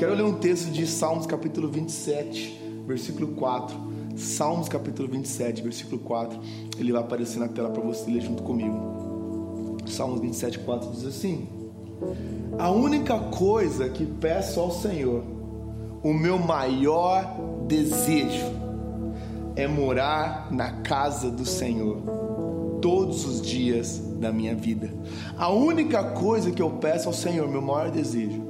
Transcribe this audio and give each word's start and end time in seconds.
quero 0.00 0.14
ler 0.14 0.24
um 0.24 0.32
texto 0.32 0.70
de 0.70 0.86
Salmos 0.86 1.26
capítulo 1.26 1.68
27, 1.68 2.58
versículo 2.86 3.34
4. 3.34 3.76
Salmos 4.16 4.66
capítulo 4.66 5.06
27, 5.10 5.60
versículo 5.60 5.98
4. 5.98 6.40
Ele 6.78 6.90
vai 6.90 7.02
aparecer 7.02 7.38
na 7.38 7.48
tela 7.48 7.68
para 7.68 7.82
você 7.82 8.10
ler 8.10 8.22
junto 8.22 8.42
comigo. 8.42 9.76
Salmos 9.86 10.22
27, 10.22 10.60
4 10.60 10.90
diz 10.92 11.04
assim: 11.04 11.46
A 12.58 12.70
única 12.70 13.18
coisa 13.18 13.90
que 13.90 14.06
peço 14.06 14.58
ao 14.58 14.70
Senhor, 14.70 15.22
o 16.02 16.14
meu 16.14 16.38
maior 16.38 17.36
desejo, 17.68 18.46
é 19.54 19.68
morar 19.68 20.50
na 20.50 20.80
casa 20.80 21.30
do 21.30 21.44
Senhor 21.44 21.98
todos 22.80 23.26
os 23.26 23.42
dias 23.42 23.98
da 24.18 24.32
minha 24.32 24.54
vida. 24.54 24.90
A 25.36 25.50
única 25.50 26.02
coisa 26.12 26.50
que 26.50 26.62
eu 26.62 26.70
peço 26.70 27.06
ao 27.06 27.12
Senhor, 27.12 27.46
meu 27.46 27.60
maior 27.60 27.90
desejo, 27.90 28.49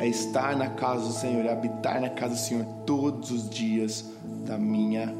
é 0.00 0.08
estar 0.08 0.56
na 0.56 0.70
casa 0.70 1.06
do 1.08 1.12
Senhor, 1.12 1.44
é 1.44 1.52
habitar 1.52 2.00
na 2.00 2.08
casa 2.08 2.34
do 2.34 2.40
Senhor 2.40 2.64
todos 2.86 3.30
os 3.30 3.50
dias 3.50 4.06
da 4.46 4.56
minha 4.56 5.14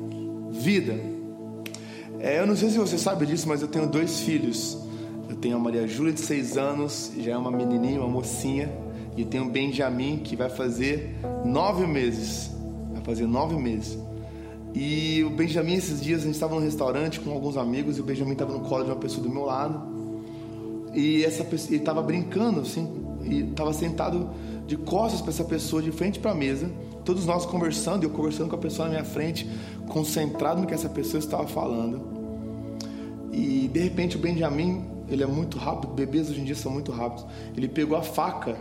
vida. 0.50 0.98
É, 2.18 2.40
eu 2.40 2.46
não 2.46 2.56
sei 2.56 2.70
se 2.70 2.78
você 2.78 2.96
sabe 2.96 3.26
disso, 3.26 3.46
mas 3.46 3.60
eu 3.60 3.68
tenho 3.68 3.86
dois 3.86 4.20
filhos. 4.20 4.78
Eu 5.28 5.36
tenho 5.36 5.56
a 5.56 5.58
Maria 5.60 5.86
Júlia, 5.86 6.14
de 6.14 6.20
seis 6.20 6.56
anos, 6.56 7.12
já 7.18 7.32
é 7.32 7.36
uma 7.36 7.50
menininha, 7.50 8.00
uma 8.00 8.08
mocinha. 8.08 8.72
E 9.18 9.24
tenho 9.24 9.44
o 9.44 9.50
Benjamin, 9.50 10.18
que 10.18 10.34
vai 10.34 10.48
fazer 10.48 11.14
nove 11.44 11.86
meses. 11.86 12.50
Vai 12.90 13.02
fazer 13.02 13.26
nove 13.26 13.56
meses. 13.56 13.98
E 14.74 15.22
o 15.24 15.30
Benjamin, 15.30 15.74
esses 15.74 16.00
dias, 16.00 16.22
a 16.22 16.24
gente 16.24 16.34
estava 16.34 16.54
no 16.54 16.60
restaurante 16.60 17.20
com 17.20 17.30
alguns 17.32 17.58
amigos 17.58 17.98
e 17.98 18.00
o 18.00 18.04
Benjamin 18.04 18.32
estava 18.32 18.52
no 18.54 18.60
colo 18.60 18.84
de 18.84 18.90
uma 18.90 18.96
pessoa 18.96 19.22
do 19.22 19.30
meu 19.30 19.44
lado. 19.44 19.82
E 20.94 21.22
essa 21.22 21.44
pessoa, 21.44 21.70
ele 21.70 21.82
estava 21.82 22.00
brincando, 22.00 22.60
assim, 22.60 22.88
e 23.22 23.40
estava 23.42 23.74
sentado 23.74 24.30
de 24.70 24.76
costas 24.76 25.20
para 25.20 25.30
essa 25.30 25.42
pessoa, 25.42 25.82
de 25.82 25.90
frente 25.90 26.20
para 26.20 26.30
a 26.30 26.34
mesa, 26.34 26.70
todos 27.04 27.26
nós 27.26 27.44
conversando, 27.44 28.04
eu 28.04 28.10
conversando 28.10 28.48
com 28.48 28.54
a 28.54 28.58
pessoa 28.58 28.86
na 28.86 28.94
minha 28.94 29.04
frente, 29.04 29.50
concentrado 29.88 30.60
no 30.60 30.66
que 30.68 30.72
essa 30.72 30.88
pessoa 30.88 31.18
estava 31.18 31.44
falando. 31.48 32.00
E 33.32 33.66
de 33.66 33.80
repente 33.80 34.14
o 34.14 34.20
Benjamin, 34.20 34.84
ele 35.08 35.24
é 35.24 35.26
muito 35.26 35.58
rápido, 35.58 35.92
bebês 35.92 36.30
hoje 36.30 36.40
em 36.40 36.44
dia 36.44 36.54
são 36.54 36.70
muito 36.70 36.92
rápidos. 36.92 37.26
Ele 37.56 37.66
pegou 37.66 37.98
a 37.98 38.02
faca 38.02 38.56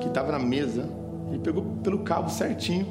que 0.00 0.08
estava 0.08 0.32
na 0.32 0.38
mesa, 0.40 0.88
ele 1.28 1.38
pegou 1.38 1.62
pelo 1.80 2.00
cabo 2.00 2.28
certinho, 2.28 2.84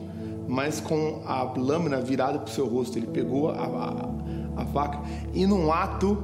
mas 0.48 0.80
com 0.80 1.24
a 1.26 1.44
lâmina 1.58 2.00
virada 2.00 2.40
para 2.40 2.50
o 2.50 2.54
seu 2.54 2.66
rosto. 2.66 2.98
Ele 2.98 3.08
pegou 3.08 3.50
a, 3.50 3.66
a, 4.56 4.62
a 4.62 4.66
faca 4.68 5.02
e 5.34 5.46
num 5.46 5.74
ato 5.74 6.24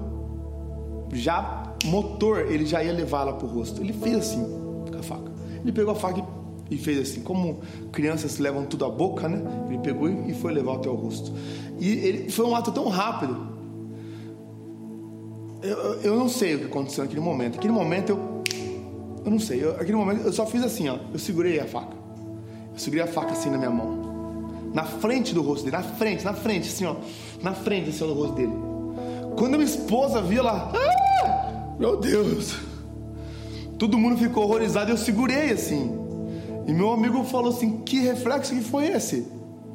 já 1.11 1.73
motor, 1.83 2.49
ele 2.49 2.65
já 2.65 2.81
ia 2.81 2.93
levá-la 2.93 3.33
para 3.33 3.45
o 3.45 3.49
rosto. 3.49 3.81
Ele 3.81 3.91
fez 3.91 4.15
assim 4.15 4.45
com 4.89 4.97
a 4.97 5.03
faca. 5.03 5.30
Ele 5.61 5.71
pegou 5.71 5.93
a 5.93 5.95
faca 5.95 6.23
e 6.69 6.77
fez 6.77 6.99
assim, 6.99 7.21
como 7.21 7.59
crianças 7.91 8.39
levam 8.39 8.65
tudo 8.65 8.85
à 8.85 8.89
boca, 8.89 9.27
né? 9.27 9.41
Ele 9.67 9.79
pegou 9.79 10.09
e 10.09 10.33
foi 10.33 10.53
levar 10.53 10.75
até 10.75 10.89
o 10.89 10.95
rosto. 10.95 11.33
E 11.79 11.89
ele 11.89 12.31
foi 12.31 12.45
um 12.45 12.55
ato 12.55 12.71
tão 12.71 12.87
rápido. 12.87 13.51
Eu, 15.61 15.77
eu 16.01 16.15
não 16.17 16.29
sei 16.29 16.55
o 16.55 16.59
que 16.59 16.65
aconteceu 16.65 17.03
naquele 17.03 17.21
momento. 17.21 17.55
Naquele 17.55 17.73
momento 17.73 18.09
eu, 18.09 18.43
eu 19.25 19.31
não 19.31 19.39
sei. 19.39 19.63
Eu, 19.63 19.73
naquele 19.73 19.97
momento 19.97 20.21
eu 20.21 20.31
só 20.31 20.45
fiz 20.45 20.63
assim, 20.63 20.87
ó. 20.87 20.97
Eu 21.11 21.19
segurei 21.19 21.59
a 21.59 21.65
faca. 21.65 21.95
Eu 22.73 22.79
segurei 22.79 23.03
a 23.03 23.07
faca 23.07 23.31
assim 23.31 23.49
na 23.49 23.57
minha 23.57 23.69
mão, 23.69 24.51
na 24.73 24.85
frente 24.85 25.33
do 25.33 25.41
rosto 25.41 25.65
dele, 25.65 25.75
na 25.75 25.83
frente, 25.83 26.23
na 26.23 26.33
frente, 26.33 26.69
assim, 26.69 26.85
ó, 26.85 26.95
na 27.41 27.53
frente 27.53 27.89
assim, 27.89 28.03
ó, 28.03 28.07
do 28.07 28.13
rosto 28.13 28.35
dele. 28.35 28.53
Quando 29.37 29.55
a 29.55 29.57
minha 29.57 29.69
esposa 29.69 30.21
viu 30.21 30.41
lá, 30.41 30.71
ah, 30.73 31.75
meu 31.77 31.97
Deus! 31.97 32.70
Todo 33.81 33.97
mundo 33.97 34.15
ficou 34.15 34.43
horrorizado 34.43 34.91
e 34.91 34.93
eu 34.93 34.97
segurei 34.97 35.49
assim. 35.49 35.91
E 36.67 36.71
meu 36.71 36.91
amigo 36.91 37.23
falou 37.23 37.49
assim: 37.49 37.79
Que 37.79 37.99
reflexo 38.01 38.53
que 38.53 38.61
foi 38.61 38.85
esse? 38.85 39.25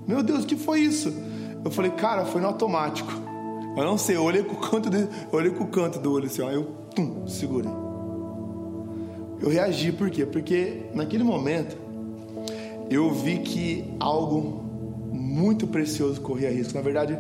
Meu 0.07 0.23
Deus, 0.23 0.45
que 0.45 0.55
foi 0.55 0.79
isso? 0.79 1.13
Eu 1.65 1.73
falei, 1.73 1.91
cara, 1.91 2.25
foi 2.25 2.41
no 2.41 2.47
automático. 2.47 3.11
Eu 3.77 3.83
não 3.83 3.99
sei, 3.99 4.15
eu 4.15 4.23
olhei 4.23 4.45
com 4.45 4.53
o 4.53 4.61
canto, 4.61 4.89
eu 4.95 5.09
olhei 5.37 5.51
com 5.51 5.65
o 5.65 5.67
canto 5.67 5.99
do 5.99 6.13
olho 6.13 6.27
assim, 6.27 6.41
ó, 6.41 6.53
eu 6.53 6.67
tum, 6.95 7.27
segurei. 7.27 7.73
Eu 9.41 9.49
reagi 9.49 9.91
por 9.91 10.09
quê? 10.09 10.25
Porque 10.25 10.85
naquele 10.95 11.25
momento 11.25 11.77
eu 12.89 13.13
vi 13.13 13.39
que 13.39 13.93
algo 13.99 14.63
muito 15.11 15.67
precioso 15.67 16.21
corria 16.21 16.53
risco. 16.53 16.75
Na 16.75 16.81
verdade, 16.81 17.19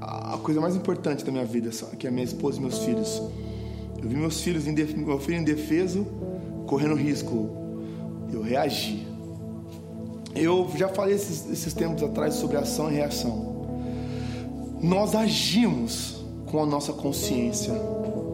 a 0.00 0.36
coisa 0.42 0.60
mais 0.60 0.74
importante 0.74 1.24
da 1.24 1.30
minha 1.30 1.44
vida, 1.44 1.70
que 1.96 2.08
é 2.08 2.10
minha 2.10 2.24
esposa 2.24 2.58
e 2.58 2.60
meus 2.60 2.80
filhos. 2.80 3.22
Eu 4.04 4.10
vi 4.10 4.16
meus 4.16 4.42
filhos, 4.42 4.66
meu 4.66 5.18
filho 5.18 5.38
indefeso, 5.38 6.06
correndo 6.66 6.94
risco. 6.94 7.48
Eu 8.30 8.42
reagi. 8.42 9.06
Eu 10.34 10.70
já 10.76 10.90
falei 10.90 11.14
esses, 11.14 11.50
esses 11.50 11.72
tempos 11.72 12.02
atrás 12.02 12.34
sobre 12.34 12.58
ação 12.58 12.90
e 12.90 12.96
reação. 12.96 13.64
Nós 14.82 15.14
agimos 15.14 16.22
com 16.44 16.62
a 16.62 16.66
nossa 16.66 16.92
consciência. 16.92 17.72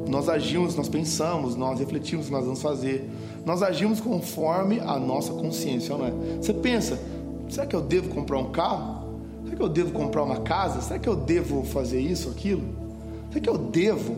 Nós 0.09 0.29
agimos, 0.29 0.75
nós 0.75 0.89
pensamos, 0.89 1.55
nós 1.55 1.79
refletimos 1.79 2.27
o 2.27 2.29
que 2.31 2.35
nós 2.35 2.45
vamos 2.45 2.61
fazer. 2.61 3.09
Nós 3.47 3.63
agimos 3.63 4.01
conforme 4.01 4.81
a 4.81 4.99
nossa 4.99 5.33
consciência, 5.33 5.97
não 5.97 6.05
é? 6.05 6.11
Você 6.43 6.53
pensa, 6.53 6.99
será 7.49 7.65
que 7.65 7.77
eu 7.77 7.81
devo 7.81 8.09
comprar 8.09 8.39
um 8.39 8.51
carro? 8.51 9.21
Será 9.45 9.55
que 9.55 9.63
eu 9.63 9.69
devo 9.69 9.93
comprar 9.93 10.25
uma 10.25 10.41
casa? 10.41 10.81
Será 10.81 10.99
que 10.99 11.09
eu 11.09 11.15
devo 11.15 11.63
fazer 11.63 12.01
isso, 12.01 12.29
aquilo? 12.29 12.65
Será 13.31 13.41
que 13.41 13.49
eu 13.49 13.57
devo 13.57 14.17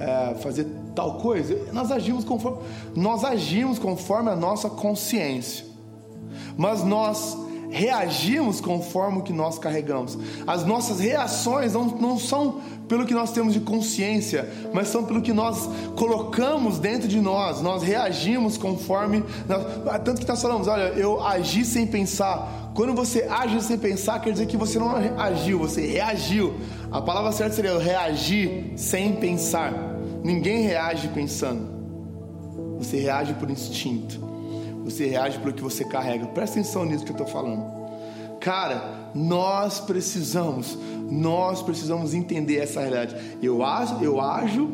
é, 0.00 0.34
fazer 0.34 0.79
tal 0.94 1.14
coisa? 1.18 1.56
Nós 1.72 1.90
agimos 1.90 2.24
conforme, 2.24 2.58
nós 2.94 3.24
agimos 3.24 3.78
conforme 3.78 4.30
a 4.30 4.36
nossa 4.36 4.68
consciência, 4.68 5.64
mas 6.56 6.84
nós 6.84 7.36
reagimos 7.70 8.60
conforme 8.60 9.18
o 9.18 9.22
que 9.22 9.32
nós 9.32 9.58
carregamos. 9.58 10.18
As 10.46 10.64
nossas 10.64 10.98
reações 10.98 11.72
não, 11.72 11.84
não 11.86 12.18
são 12.18 12.60
pelo 12.88 13.06
que 13.06 13.14
nós 13.14 13.30
temos 13.30 13.54
de 13.54 13.60
consciência, 13.60 14.50
mas 14.74 14.88
são 14.88 15.04
pelo 15.04 15.22
que 15.22 15.32
nós 15.32 15.68
colocamos 15.96 16.78
dentro 16.78 17.06
de 17.06 17.20
nós. 17.20 17.62
Nós 17.62 17.82
reagimos 17.82 18.58
conforme. 18.58 19.24
Tanto 20.04 20.20
que 20.20 20.28
nós 20.28 20.42
falamos: 20.42 20.66
olha, 20.66 20.92
eu 20.94 21.24
agi 21.24 21.64
sem 21.64 21.86
pensar. 21.86 22.72
Quando 22.74 22.94
você 22.94 23.26
age 23.28 23.62
sem 23.62 23.78
pensar, 23.78 24.20
quer 24.20 24.32
dizer 24.32 24.46
que 24.46 24.56
você 24.56 24.78
não 24.78 24.90
agiu, 25.18 25.58
você 25.58 25.86
reagiu. 25.86 26.54
A 26.90 27.00
palavra 27.00 27.32
certa 27.32 27.54
seria 27.54 27.78
reagir 27.78 28.72
sem 28.76 29.14
pensar. 29.16 29.89
Ninguém 30.22 30.62
reage 30.62 31.08
pensando. 31.08 31.80
Você 32.78 32.98
reage 32.98 33.34
por 33.34 33.50
instinto. 33.50 34.20
Você 34.84 35.06
reage 35.06 35.38
pelo 35.38 35.52
que 35.52 35.62
você 35.62 35.84
carrega. 35.84 36.26
Presta 36.26 36.58
atenção 36.58 36.84
nisso 36.84 37.04
que 37.04 37.10
eu 37.10 37.16
estou 37.16 37.26
falando. 37.26 37.80
Cara, 38.40 39.10
nós 39.14 39.80
precisamos, 39.80 40.78
nós 41.10 41.62
precisamos 41.62 42.14
entender 42.14 42.56
essa 42.56 42.80
realidade. 42.80 43.14
Eu 43.42 43.62
ajo, 43.62 44.02
eu 44.02 44.20
ajo 44.20 44.68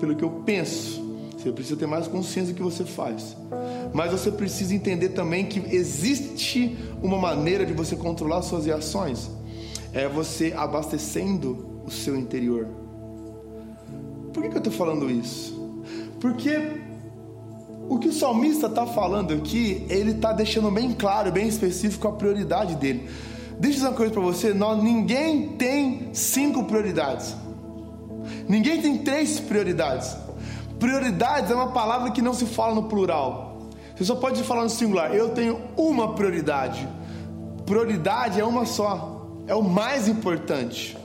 pelo 0.00 0.16
que 0.16 0.24
eu 0.24 0.30
penso. 0.44 1.10
Você 1.36 1.52
precisa 1.52 1.76
ter 1.76 1.86
mais 1.86 2.06
consciência 2.06 2.52
do 2.52 2.56
que 2.56 2.62
você 2.62 2.84
faz. 2.84 3.36
Mas 3.92 4.10
você 4.10 4.30
precisa 4.30 4.74
entender 4.74 5.10
também 5.10 5.46
que 5.46 5.74
existe 5.74 6.76
uma 7.02 7.18
maneira 7.18 7.64
de 7.64 7.72
você 7.72 7.94
controlar 7.94 8.42
suas 8.42 8.66
reações. 8.66 9.30
É 9.92 10.08
você 10.08 10.54
abastecendo 10.56 11.82
o 11.84 11.90
seu 11.90 12.16
interior. 12.16 12.79
Por 14.32 14.42
que, 14.42 14.48
que 14.48 14.56
eu 14.56 14.58
estou 14.58 14.72
falando 14.72 15.10
isso? 15.10 15.58
Porque 16.20 16.80
o 17.88 17.98
que 17.98 18.08
o 18.08 18.12
salmista 18.12 18.66
está 18.66 18.86
falando 18.86 19.34
aqui, 19.34 19.84
ele 19.88 20.12
está 20.12 20.32
deixando 20.32 20.70
bem 20.70 20.92
claro, 20.92 21.32
bem 21.32 21.48
específico 21.48 22.06
a 22.06 22.12
prioridade 22.12 22.76
dele. 22.76 23.08
Deixa 23.58 23.78
eu 23.78 23.80
dizer 23.80 23.86
uma 23.88 23.96
coisa 23.96 24.12
para 24.12 24.22
você: 24.22 24.54
nós, 24.54 24.82
ninguém 24.82 25.48
tem 25.48 26.10
cinco 26.12 26.64
prioridades, 26.64 27.34
ninguém 28.48 28.80
tem 28.80 28.98
três 28.98 29.40
prioridades. 29.40 30.16
Prioridades 30.78 31.50
é 31.50 31.54
uma 31.54 31.72
palavra 31.72 32.10
que 32.10 32.22
não 32.22 32.32
se 32.32 32.46
fala 32.46 32.74
no 32.74 32.84
plural, 32.84 33.68
você 33.96 34.04
só 34.04 34.14
pode 34.14 34.42
falar 34.44 34.62
no 34.62 34.70
singular. 34.70 35.14
Eu 35.14 35.30
tenho 35.30 35.60
uma 35.76 36.14
prioridade, 36.14 36.88
prioridade 37.66 38.40
é 38.40 38.44
uma 38.44 38.64
só, 38.64 39.26
é 39.46 39.54
o 39.54 39.62
mais 39.62 40.08
importante. 40.08 40.96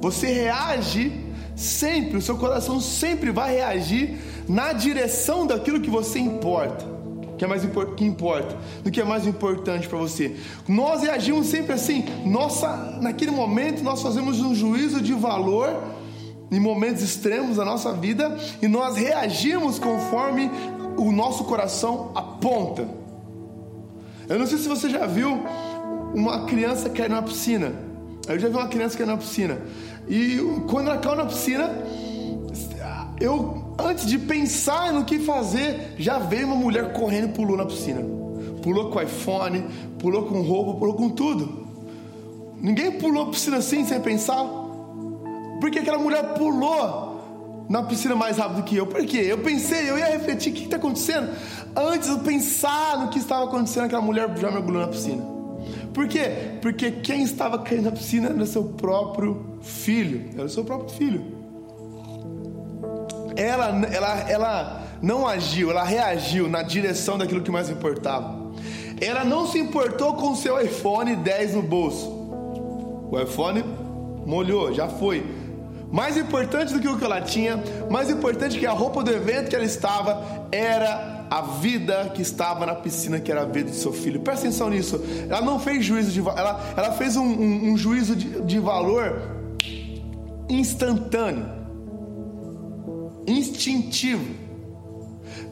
Você 0.00 0.26
reage 0.26 1.25
sempre, 1.56 2.18
o 2.18 2.22
seu 2.22 2.36
coração 2.36 2.80
sempre 2.80 3.32
vai 3.32 3.56
reagir 3.56 4.18
na 4.48 4.72
direção 4.72 5.46
daquilo 5.46 5.80
que 5.80 5.90
você 5.90 6.18
importa, 6.18 6.84
que 7.38 7.44
é 7.44 7.48
mais 7.48 7.62
que 7.96 8.04
importa, 8.04 8.56
do 8.84 8.90
que 8.90 9.00
é 9.00 9.04
mais 9.04 9.26
importante 9.26 9.88
para 9.88 9.98
você. 9.98 10.36
Nós 10.68 11.02
reagimos 11.02 11.46
sempre 11.46 11.72
assim, 11.72 12.04
nossa, 12.24 12.98
naquele 13.00 13.30
momento 13.30 13.82
nós 13.82 14.02
fazemos 14.02 14.40
um 14.40 14.54
juízo 14.54 15.00
de 15.00 15.14
valor 15.14 15.82
em 16.50 16.60
momentos 16.60 17.02
extremos 17.02 17.56
da 17.56 17.64
nossa 17.64 17.92
vida 17.92 18.36
e 18.62 18.68
nós 18.68 18.96
reagimos 18.96 19.78
conforme 19.78 20.50
o 20.96 21.10
nosso 21.10 21.44
coração 21.44 22.12
aponta. 22.14 22.86
Eu 24.28 24.38
não 24.38 24.46
sei 24.46 24.58
se 24.58 24.68
você 24.68 24.88
já 24.88 25.06
viu 25.06 25.40
uma 26.14 26.46
criança 26.46 26.90
cair 26.90 27.10
na 27.10 27.22
piscina. 27.22 27.72
Eu 28.28 28.38
já 28.38 28.48
vi 28.48 28.56
uma 28.56 28.68
criança 28.68 28.96
cair 28.96 29.06
na 29.06 29.16
piscina. 29.16 29.60
E 30.08 30.38
quando 30.68 30.88
ela 30.88 30.98
caiu 30.98 31.16
na 31.16 31.26
piscina, 31.26 31.70
eu, 33.20 33.74
antes 33.78 34.06
de 34.06 34.18
pensar 34.18 34.92
no 34.92 35.04
que 35.04 35.18
fazer, 35.18 35.94
já 35.98 36.18
veio 36.18 36.46
uma 36.46 36.56
mulher 36.56 36.92
correndo 36.92 37.28
e 37.28 37.32
pulou 37.32 37.56
na 37.56 37.64
piscina. 37.64 38.02
pulou 38.62 38.90
com 38.90 39.00
iPhone, 39.00 39.64
pulou 39.98 40.24
com 40.24 40.42
roupa, 40.42 40.78
pulou 40.78 40.94
com 40.94 41.08
tudo. 41.08 41.66
Ninguém 42.60 42.92
pulou 42.92 43.30
piscina 43.30 43.58
assim 43.58 43.84
sem 43.84 44.00
pensar. 44.00 44.44
Por 45.60 45.70
que 45.70 45.78
aquela 45.78 45.98
mulher 45.98 46.34
pulou 46.34 47.64
na 47.68 47.82
piscina 47.82 48.14
mais 48.14 48.36
rápido 48.36 48.62
que 48.64 48.76
eu? 48.76 48.86
Por 48.86 49.04
quê? 49.06 49.18
Eu 49.18 49.38
pensei, 49.38 49.88
eu 49.88 49.98
ia 49.98 50.06
refletir 50.06 50.52
o 50.52 50.54
que 50.54 50.64
está 50.64 50.76
acontecendo. 50.76 51.30
Antes 51.74 52.14
de 52.14 52.22
pensar 52.22 52.98
no 52.98 53.08
que 53.08 53.18
estava 53.18 53.44
acontecendo, 53.44 53.84
aquela 53.84 54.02
mulher 54.02 54.36
já 54.36 54.50
mergulhou 54.50 54.82
na 54.82 54.88
piscina. 54.88 55.22
Por 55.92 56.06
quê? 56.08 56.58
Porque 56.60 56.90
quem 56.90 57.22
estava 57.22 57.58
caindo 57.58 57.84
na 57.84 57.92
piscina 57.92 58.28
era 58.28 58.46
seu 58.46 58.64
próprio 58.64 59.55
filho. 59.66 60.30
Era 60.34 60.44
o 60.44 60.48
seu 60.48 60.64
próprio 60.64 60.90
filho. 60.90 61.24
Ela, 63.36 63.68
ela, 63.92 64.30
ela 64.30 64.82
não 65.02 65.26
agiu, 65.26 65.70
ela 65.70 65.84
reagiu 65.84 66.48
na 66.48 66.62
direção 66.62 67.18
daquilo 67.18 67.42
que 67.42 67.50
mais 67.50 67.68
importava. 67.68 68.46
Ela 69.00 69.24
não 69.24 69.46
se 69.46 69.58
importou 69.58 70.14
com 70.14 70.32
o 70.32 70.36
seu 70.36 70.58
iPhone 70.60 71.14
10 71.16 71.54
no 71.54 71.62
bolso. 71.62 72.08
O 73.10 73.20
iPhone 73.20 73.62
molhou, 74.24 74.72
já 74.72 74.88
foi. 74.88 75.24
Mais 75.92 76.16
importante 76.16 76.72
do 76.72 76.80
que 76.80 76.88
o 76.88 76.98
que 76.98 77.04
ela 77.04 77.20
tinha, 77.20 77.62
mais 77.90 78.10
importante 78.10 78.58
que 78.58 78.66
a 78.66 78.72
roupa 78.72 79.02
do 79.04 79.12
evento 79.12 79.48
que 79.48 79.54
ela 79.54 79.64
estava, 79.64 80.48
era 80.50 81.26
a 81.30 81.42
vida 81.42 82.10
que 82.14 82.22
estava 82.22 82.66
na 82.66 82.74
piscina, 82.74 83.20
que 83.20 83.30
era 83.30 83.42
a 83.42 83.44
vida 83.44 83.70
de 83.70 83.76
seu 83.76 83.92
filho. 83.92 84.20
Presta 84.20 84.46
atenção 84.46 84.70
nisso. 84.70 85.00
Ela 85.28 85.42
não 85.42 85.60
fez 85.60 85.84
juízo 85.84 86.10
de 86.10 86.20
ela, 86.20 86.60
ela 86.76 86.92
fez 86.92 87.16
um, 87.16 87.24
um, 87.24 87.72
um 87.72 87.76
juízo 87.76 88.16
de, 88.16 88.40
de 88.42 88.58
valor 88.58 89.35
instantâneo, 90.48 91.44
instintivo. 93.26 94.24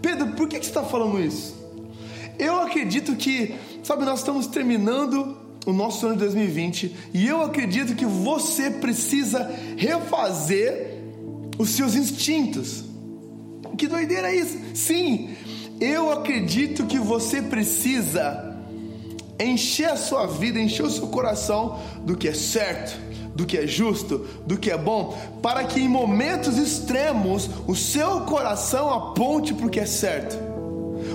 Pedro, 0.00 0.28
por 0.34 0.48
que, 0.48 0.56
você 0.56 0.68
está 0.68 0.82
falando 0.82 1.20
isso? 1.20 1.54
Eu 2.38 2.60
acredito 2.60 3.14
que, 3.16 3.54
sabe, 3.82 4.04
nós 4.04 4.20
estamos 4.20 4.46
terminando 4.46 5.36
o 5.66 5.72
nosso 5.72 6.06
ano 6.06 6.16
de 6.16 6.24
2020 6.24 6.96
e 7.14 7.26
eu 7.26 7.42
acredito 7.42 7.94
que 7.94 8.04
você 8.04 8.70
precisa 8.70 9.50
refazer 9.76 11.02
os 11.58 11.70
seus 11.70 11.94
instintos. 11.94 12.84
Que 13.76 13.86
doideira 13.88 14.30
é 14.30 14.36
isso? 14.36 14.58
Sim, 14.74 15.30
eu 15.80 16.12
acredito 16.12 16.86
que 16.86 16.98
você 16.98 17.42
precisa 17.42 18.54
encher 19.38 19.90
a 19.90 19.96
sua 19.96 20.26
vida, 20.26 20.60
encher 20.60 20.84
o 20.84 20.90
seu 20.90 21.08
coração 21.08 21.80
do 22.04 22.16
que 22.16 22.28
é 22.28 22.34
certo, 22.34 22.96
do 23.34 23.44
que 23.44 23.58
é 23.58 23.66
justo, 23.66 24.26
do 24.46 24.56
que 24.56 24.70
é 24.70 24.78
bom, 24.78 25.18
para 25.42 25.64
que 25.64 25.80
em 25.80 25.88
momentos 25.88 26.56
extremos 26.56 27.50
o 27.66 27.74
seu 27.74 28.20
coração 28.22 28.92
aponte 28.92 29.52
para 29.52 29.66
o 29.66 29.70
que 29.70 29.80
é 29.80 29.86
certo. 29.86 30.38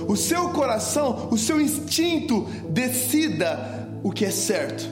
O 0.06 0.16
seu 0.16 0.50
coração, 0.50 1.28
o 1.30 1.38
seu 1.38 1.60
instinto 1.60 2.46
decida 2.68 3.88
o 4.02 4.10
que 4.10 4.24
é 4.24 4.30
certo, 4.30 4.88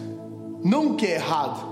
não 0.64 0.92
o 0.92 0.94
que 0.94 1.06
é 1.06 1.14
errado. 1.14 1.68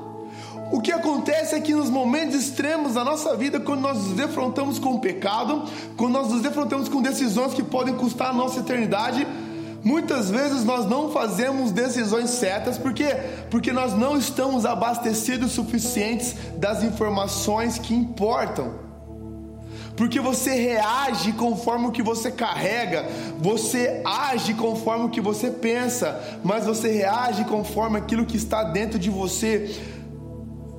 O 0.73 0.81
que 0.81 0.91
acontece 0.91 1.55
é 1.55 1.61
que 1.61 1.73
nos 1.73 1.89
momentos 1.89 2.35
extremos 2.35 2.95
da 2.95 3.05
nossa 3.05 3.37
vida, 3.37 3.61
quando 3.61 3.81
nós 3.81 3.99
nos 3.99 4.17
defrontamos 4.17 4.81
com 4.81 4.95
o 4.95 5.01
pecado, 5.01 5.63
quando 5.97 6.13
nós 6.13 6.29
nos 6.29 6.43
defrontamos 6.43 6.89
com 6.89 7.01
decisões 7.01 7.55
que 7.55 7.63
podem 7.63 7.95
custar 7.95 8.31
a 8.31 8.33
nossa 8.33 8.59
eternidade, 8.59 9.25
muitas 9.87 10.29
vezes 10.29 10.65
nós 10.65 10.85
não 10.85 11.13
fazemos 11.13 11.71
decisões 11.71 12.31
certas, 12.31 12.77
por 12.77 12.93
quê? 12.93 13.17
Porque 13.49 13.73
nós 13.73 13.97
não 13.97 14.19
estamos 14.19 14.67
abastecidos 14.67 15.53
suficientes 15.53 16.35
das 16.59 16.83
informações 16.83 17.79
que 17.79 17.95
importam 17.95 18.85
porque 19.97 20.21
você 20.21 20.55
reage 20.55 21.33
conforme 21.33 21.87
o 21.87 21.91
que 21.91 22.03
você 22.03 22.31
carrega, 22.31 23.07
você 23.39 24.03
age 24.05 24.53
conforme 24.53 25.07
o 25.07 25.09
que 25.09 25.23
você 25.23 25.51
pensa, 25.51 26.39
mas 26.45 26.67
você 26.67 26.93
reage 26.93 27.45
conforme 27.45 27.97
aquilo 27.97 28.27
que 28.27 28.37
está 28.37 28.63
dentro 28.63 28.99
de 28.99 29.09
você. 29.09 29.75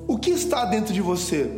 O 0.06 0.16
que 0.16 0.30
está 0.30 0.64
dentro 0.66 0.94
de 0.94 1.00
você? 1.00 1.50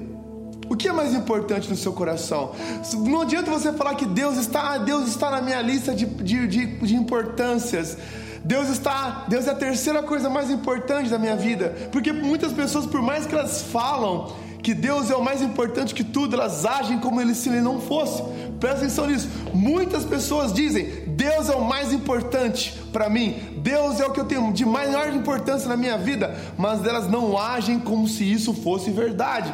O 0.70 0.76
que 0.76 0.86
é 0.86 0.92
mais 0.92 1.12
importante 1.12 1.68
no 1.68 1.74
seu 1.74 1.92
coração? 1.92 2.52
Não 2.94 3.22
adianta 3.22 3.50
você 3.50 3.72
falar 3.72 3.96
que 3.96 4.06
Deus 4.06 4.36
está, 4.36 4.78
Deus 4.78 5.08
está 5.08 5.28
na 5.28 5.42
minha 5.42 5.60
lista 5.60 5.92
de, 5.92 6.06
de, 6.06 6.46
de, 6.46 6.66
de 6.66 6.94
importâncias. 6.94 7.98
Deus 8.44 8.68
está, 8.68 9.24
Deus 9.26 9.48
é 9.48 9.50
a 9.50 9.54
terceira 9.56 10.00
coisa 10.00 10.30
mais 10.30 10.48
importante 10.48 11.10
da 11.10 11.18
minha 11.18 11.34
vida, 11.34 11.74
porque 11.90 12.12
muitas 12.12 12.52
pessoas, 12.52 12.86
por 12.86 13.02
mais 13.02 13.26
que 13.26 13.34
elas 13.34 13.62
falam 13.62 14.32
que 14.62 14.72
Deus 14.72 15.10
é 15.10 15.16
o 15.16 15.24
mais 15.24 15.42
importante 15.42 15.92
que 15.92 16.04
tudo, 16.04 16.36
elas 16.36 16.64
agem 16.64 17.00
como 17.00 17.20
ele, 17.20 17.34
se 17.34 17.48
ele 17.48 17.60
não 17.60 17.80
fosse. 17.80 18.22
Presta 18.60 18.78
atenção 18.78 19.08
nisso. 19.08 19.28
Muitas 19.52 20.04
pessoas 20.04 20.52
dizem: 20.52 20.84
Deus 21.08 21.48
é 21.48 21.56
o 21.56 21.64
mais 21.64 21.92
importante 21.92 22.80
para 22.92 23.10
mim, 23.10 23.58
Deus 23.60 23.98
é 23.98 24.06
o 24.06 24.12
que 24.12 24.20
eu 24.20 24.24
tenho 24.24 24.52
de 24.52 24.64
maior 24.64 25.12
importância 25.12 25.68
na 25.68 25.76
minha 25.76 25.98
vida, 25.98 26.32
mas 26.56 26.86
elas 26.86 27.08
não 27.08 27.36
agem 27.36 27.80
como 27.80 28.06
se 28.06 28.30
isso 28.30 28.54
fosse 28.54 28.92
verdade. 28.92 29.52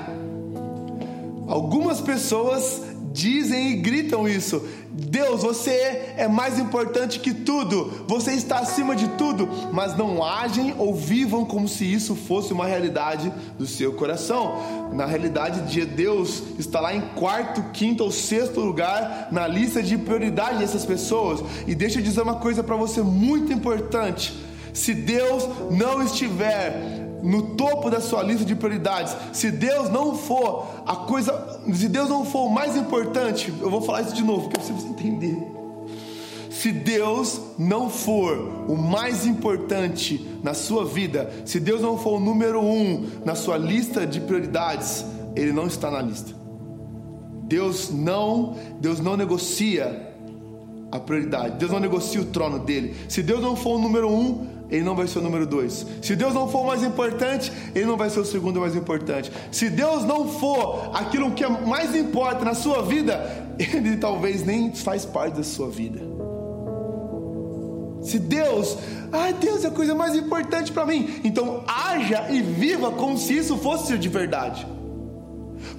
Algumas 1.46 2.00
pessoas 2.00 2.82
dizem 3.16 3.72
e 3.72 3.76
gritam 3.76 4.28
isso. 4.28 4.62
Deus, 4.90 5.42
você 5.42 6.14
é 6.16 6.28
mais 6.28 6.58
importante 6.58 7.18
que 7.20 7.32
tudo, 7.32 8.04
você 8.06 8.32
está 8.32 8.58
acima 8.58 8.94
de 8.94 9.08
tudo, 9.08 9.48
mas 9.72 9.96
não 9.96 10.22
agem 10.22 10.74
ou 10.76 10.94
vivam 10.94 11.44
como 11.44 11.66
se 11.66 11.90
isso 11.90 12.14
fosse 12.14 12.52
uma 12.52 12.66
realidade 12.66 13.32
do 13.58 13.66
seu 13.66 13.94
coração. 13.94 14.90
Na 14.92 15.06
realidade, 15.06 15.80
Deus 15.86 16.42
está 16.58 16.80
lá 16.80 16.94
em 16.94 17.00
quarto, 17.00 17.62
quinto 17.72 18.04
ou 18.04 18.10
sexto 18.10 18.60
lugar 18.60 19.28
na 19.32 19.46
lista 19.46 19.82
de 19.82 19.96
prioridade 19.96 20.58
dessas 20.58 20.84
pessoas. 20.84 21.42
E 21.66 21.74
deixa 21.74 21.98
eu 21.98 22.02
dizer 22.02 22.20
uma 22.20 22.36
coisa 22.36 22.62
para 22.62 22.76
você 22.76 23.00
muito 23.00 23.52
importante: 23.52 24.34
se 24.72 24.92
Deus 24.92 25.48
não 25.70 26.02
estiver 26.02 26.95
no 27.22 27.54
topo 27.54 27.90
da 27.90 28.00
sua 28.00 28.22
lista 28.22 28.44
de 28.44 28.54
prioridades, 28.54 29.16
se 29.32 29.50
Deus 29.50 29.90
não 29.90 30.14
for 30.14 30.66
a 30.86 30.96
coisa, 30.96 31.60
se 31.72 31.88
Deus 31.88 32.08
não 32.08 32.24
for 32.24 32.46
o 32.46 32.50
mais 32.50 32.76
importante, 32.76 33.52
eu 33.60 33.70
vou 33.70 33.80
falar 33.82 34.02
isso 34.02 34.14
de 34.14 34.22
novo, 34.22 34.48
porque 34.48 34.60
você 34.60 34.86
entender. 34.88 35.36
Se 36.50 36.72
Deus 36.72 37.40
não 37.58 37.90
for 37.90 38.66
o 38.66 38.76
mais 38.76 39.26
importante 39.26 40.26
na 40.42 40.54
sua 40.54 40.84
vida, 40.84 41.30
se 41.44 41.60
Deus 41.60 41.82
não 41.82 41.98
for 41.98 42.14
o 42.14 42.20
número 42.20 42.60
um 42.60 43.06
na 43.24 43.34
sua 43.34 43.58
lista 43.58 44.06
de 44.06 44.20
prioridades, 44.20 45.04
Ele 45.34 45.52
não 45.52 45.66
está 45.66 45.90
na 45.90 46.00
lista. 46.00 46.34
Deus 47.42 47.90
não, 47.90 48.56
Deus 48.80 49.00
não 49.00 49.16
negocia 49.16 50.14
a 50.90 50.98
prioridade. 50.98 51.58
Deus 51.58 51.70
não 51.70 51.80
negocia 51.80 52.20
o 52.20 52.26
trono 52.26 52.58
dele. 52.58 52.96
Se 53.08 53.22
Deus 53.22 53.40
não 53.40 53.54
for 53.54 53.76
o 53.76 53.78
número 53.78 54.10
um, 54.10 54.46
ele 54.70 54.82
não 54.82 54.96
vai 54.96 55.06
ser 55.06 55.18
o 55.18 55.22
número 55.22 55.46
dois. 55.46 55.86
Se 56.02 56.16
Deus 56.16 56.34
não 56.34 56.48
for 56.48 56.62
o 56.62 56.66
mais 56.66 56.82
importante, 56.82 57.52
ele 57.74 57.86
não 57.86 57.96
vai 57.96 58.10
ser 58.10 58.20
o 58.20 58.24
segundo 58.24 58.60
mais 58.60 58.74
importante. 58.74 59.30
Se 59.52 59.70
Deus 59.70 60.04
não 60.04 60.28
for 60.28 60.90
aquilo 60.94 61.30
que 61.32 61.46
mais 61.46 61.94
importa 61.94 62.44
na 62.44 62.54
sua 62.54 62.82
vida, 62.82 63.46
ele 63.58 63.96
talvez 63.96 64.44
nem 64.44 64.74
faz 64.74 65.04
parte 65.04 65.36
da 65.36 65.44
sua 65.44 65.68
vida. 65.68 66.00
Se 68.02 68.18
Deus, 68.18 68.76
ai 69.10 69.32
Deus 69.32 69.64
é 69.64 69.68
a 69.68 69.70
coisa 69.70 69.94
mais 69.94 70.14
importante 70.14 70.70
para 70.70 70.86
mim, 70.86 71.20
então 71.24 71.64
haja 71.66 72.30
e 72.30 72.40
viva 72.40 72.92
como 72.92 73.18
se 73.18 73.36
isso 73.36 73.56
fosse 73.56 73.98
de 73.98 74.08
verdade. 74.08 74.66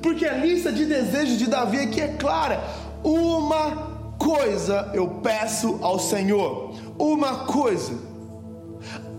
Porque 0.01 0.25
a 0.25 0.33
lista 0.33 0.71
de 0.71 0.85
desejos 0.85 1.37
de 1.37 1.47
Davi 1.47 1.79
aqui 1.79 2.01
é 2.01 2.09
clara. 2.09 2.61
Uma 3.03 4.13
coisa 4.17 4.91
eu 4.93 5.07
peço 5.23 5.79
ao 5.81 5.99
Senhor. 5.99 6.73
Uma 6.97 7.45
coisa. 7.45 8.06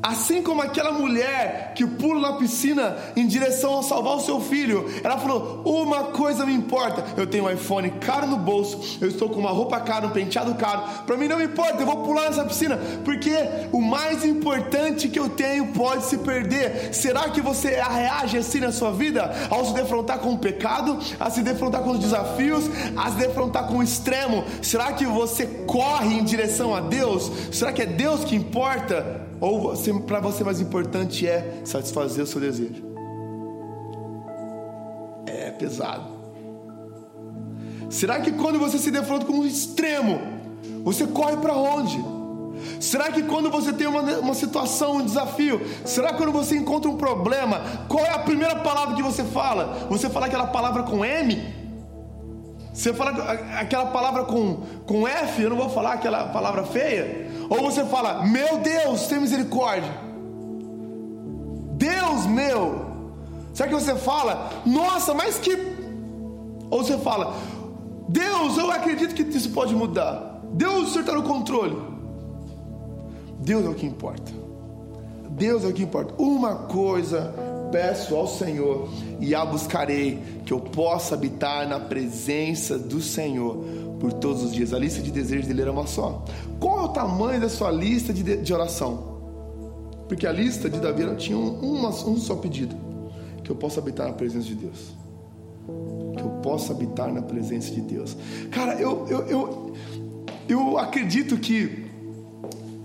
Assim 0.02 0.43
como 0.43 0.62
aquela 0.62 0.93
mulher 0.93 1.73
que 1.75 1.87
pula 1.87 2.21
na 2.21 2.37
piscina 2.37 2.97
em 3.17 3.26
direção 3.26 3.78
a 3.78 3.83
salvar 3.83 4.17
o 4.17 4.21
seu 4.21 4.40
filho, 4.40 4.88
ela 5.02 5.19
falou: 5.19 5.62
Uma 5.64 6.05
coisa 6.05 6.47
me 6.47 6.55
importa, 6.55 7.05
eu 7.17 7.26
tenho 7.26 7.45
um 7.45 7.50
iPhone 7.50 7.90
caro 8.00 8.26
no 8.26 8.37
bolso, 8.37 8.99
eu 9.00 9.09
estou 9.09 9.28
com 9.28 9.40
uma 9.40 9.50
roupa 9.50 9.81
cara, 9.81 10.07
um 10.07 10.11
penteado 10.11 10.55
caro, 10.55 10.83
para 11.05 11.17
mim 11.17 11.26
não 11.26 11.43
importa, 11.43 11.83
eu 11.83 11.87
vou 11.87 12.05
pular 12.05 12.26
nessa 12.26 12.45
piscina, 12.45 12.78
porque 13.05 13.33
o 13.73 13.81
mais 13.81 14.25
importante 14.25 15.09
que 15.09 15.19
eu 15.19 15.28
tenho 15.28 15.69
pode 15.69 16.05
se 16.05 16.19
perder. 16.19 16.95
Será 16.95 17.28
que 17.31 17.40
você 17.40 17.71
reage 17.71 18.38
assim 18.38 18.61
na 18.61 18.73
sua 18.73 18.93
vida 18.93 19.33
ao 19.50 19.64
se 19.64 19.75
defrontar 19.75 20.19
com 20.19 20.33
o 20.33 20.38
pecado, 20.38 20.99
a 21.19 21.28
se 21.28 21.43
defrontar 21.43 21.83
com 21.83 21.90
os 21.90 21.99
desafios, 21.99 22.64
a 22.97 23.11
se 23.11 23.17
defrontar 23.17 23.67
com 23.67 23.78
o 23.78 23.83
extremo? 23.83 24.45
Será 24.62 24.93
que 24.93 25.07
você 25.07 25.45
corre 25.67 26.14
em 26.14 26.25
direção 26.25 26.75
a 26.75 26.81
Deus? 26.81 27.31
Será 27.50 27.73
que 27.73 27.83
é 27.83 27.87
Deus 27.87 28.25
que 28.25 28.37
importa? 28.37 29.28
Ou 29.40 29.75
para 30.07 30.21
você 30.21 30.42
mais 30.42 30.61
importante 30.61 31.26
é 31.26 31.61
satisfazer 31.64 32.25
o 32.25 32.26
seu 32.26 32.40
desejo? 32.40 32.83
É 35.26 35.50
pesado. 35.50 36.18
Será 37.88 38.21
que 38.21 38.33
quando 38.33 38.59
você 38.59 38.78
se 38.78 38.90
defronta 38.90 39.25
com 39.25 39.35
um 39.35 39.47
extremo, 39.47 40.21
você 40.85 41.07
corre 41.07 41.37
para 41.37 41.54
onde? 41.54 41.99
Será 42.80 43.11
que 43.12 43.23
quando 43.23 43.50
você 43.50 43.73
tem 43.73 43.87
uma, 43.87 44.02
uma 44.18 44.35
situação, 44.35 44.97
um 44.97 45.04
desafio, 45.04 45.61
será 45.85 46.09
que 46.09 46.16
quando 46.16 46.33
você 46.33 46.57
encontra 46.57 46.90
um 46.90 46.97
problema, 46.97 47.62
qual 47.88 48.04
é 48.04 48.11
a 48.11 48.18
primeira 48.18 48.57
palavra 48.57 48.97
que 48.97 49.02
você 49.02 49.25
fala? 49.25 49.87
Você 49.88 50.11
fala 50.11 50.26
aquela 50.26 50.49
palavra 50.49 50.83
com 50.83 51.04
M? 51.04 51.68
Você 52.79 52.95
fala 52.95 53.11
aquela 53.59 53.87
palavra 53.87 54.23
com, 54.23 54.59
com 54.87 55.09
F, 55.09 55.43
eu 55.43 55.51
não 55.51 55.57
vou 55.57 55.69
falar 55.69 55.95
aquela 55.95 56.29
palavra 56.29 56.63
feia. 56.63 57.29
Ou 57.51 57.61
você 57.61 57.85
fala, 57.85 58.25
meu 58.25 58.59
Deus, 58.59 59.09
tem 59.09 59.19
misericórdia. 59.19 59.91
Deus 61.73 62.25
meu. 62.27 62.87
Será 63.53 63.69
que 63.69 63.75
você 63.75 63.97
fala, 63.97 64.49
nossa, 64.65 65.13
mas 65.13 65.41
que. 65.41 65.59
Ou 66.71 66.85
você 66.85 66.97
fala, 66.99 67.35
Deus, 68.09 68.57
eu 68.57 68.71
acredito 68.71 69.13
que 69.13 69.23
isso 69.23 69.51
pode 69.51 69.75
mudar. 69.75 70.41
Deus, 70.53 70.91
o 70.91 70.93
Senhor 70.93 71.01
está 71.01 71.15
no 71.15 71.25
controle. 71.25 71.77
Deus 73.41 73.67
é 73.67 73.69
o 73.69 73.75
que 73.75 73.87
importa. 73.87 74.31
Deus 75.31 75.65
é 75.65 75.67
o 75.67 75.73
que 75.73 75.83
importa. 75.83 76.15
Uma 76.17 76.55
coisa 76.55 77.35
peço 77.71 78.15
ao 78.15 78.27
Senhor 78.27 78.89
e 79.21 79.35
a 79.35 79.45
buscarei, 79.45 80.23
que 80.45 80.53
eu 80.53 80.61
possa 80.61 81.15
habitar 81.15 81.69
na 81.69 81.81
presença 81.81 82.79
do 82.79 83.01
Senhor 83.01 83.57
por 84.01 84.13
todos 84.13 84.43
os 84.43 84.53
dias. 84.53 84.73
A 84.73 84.79
lista 84.79 85.01
de 85.01 85.11
desejos 85.11 85.47
dele 85.47 85.63
era 85.63 85.73
uma 85.73 85.87
só. 85.87 86.25
Qual 86.59 86.81
é 86.81 86.83
o 86.83 86.89
tamanho 86.89 87.41
da 87.41 87.49
sua 87.49 87.71
lista 87.71 88.13
de, 88.13 88.37
de 88.37 88.55
oração? 88.55 89.19
Porque 90.09 90.27
a 90.27 90.33
lista 90.33 90.71
de 90.71 90.81
Davi 90.81 91.05
tinha 91.17 91.37
um, 91.37 91.87
um 91.87 92.17
só 92.17 92.37
pedido: 92.37 92.75
que 93.45 93.51
eu 93.51 93.57
possa 93.57 93.81
habitar 93.81 94.07
na 94.07 94.15
presença 94.15 94.47
de 94.47 94.55
Deus. 94.55 94.95
Que 96.17 96.23
eu 96.23 96.31
possa 96.43 96.73
habitar 96.73 97.13
na 97.13 97.23
presença 97.23 97.71
de 97.71 97.81
Deus. 97.83 98.17
Cara, 98.51 98.75
eu, 98.75 99.07
eu, 99.09 99.27
eu, 99.27 99.73
eu 100.49 100.79
acredito 100.79 101.37
que 101.37 101.87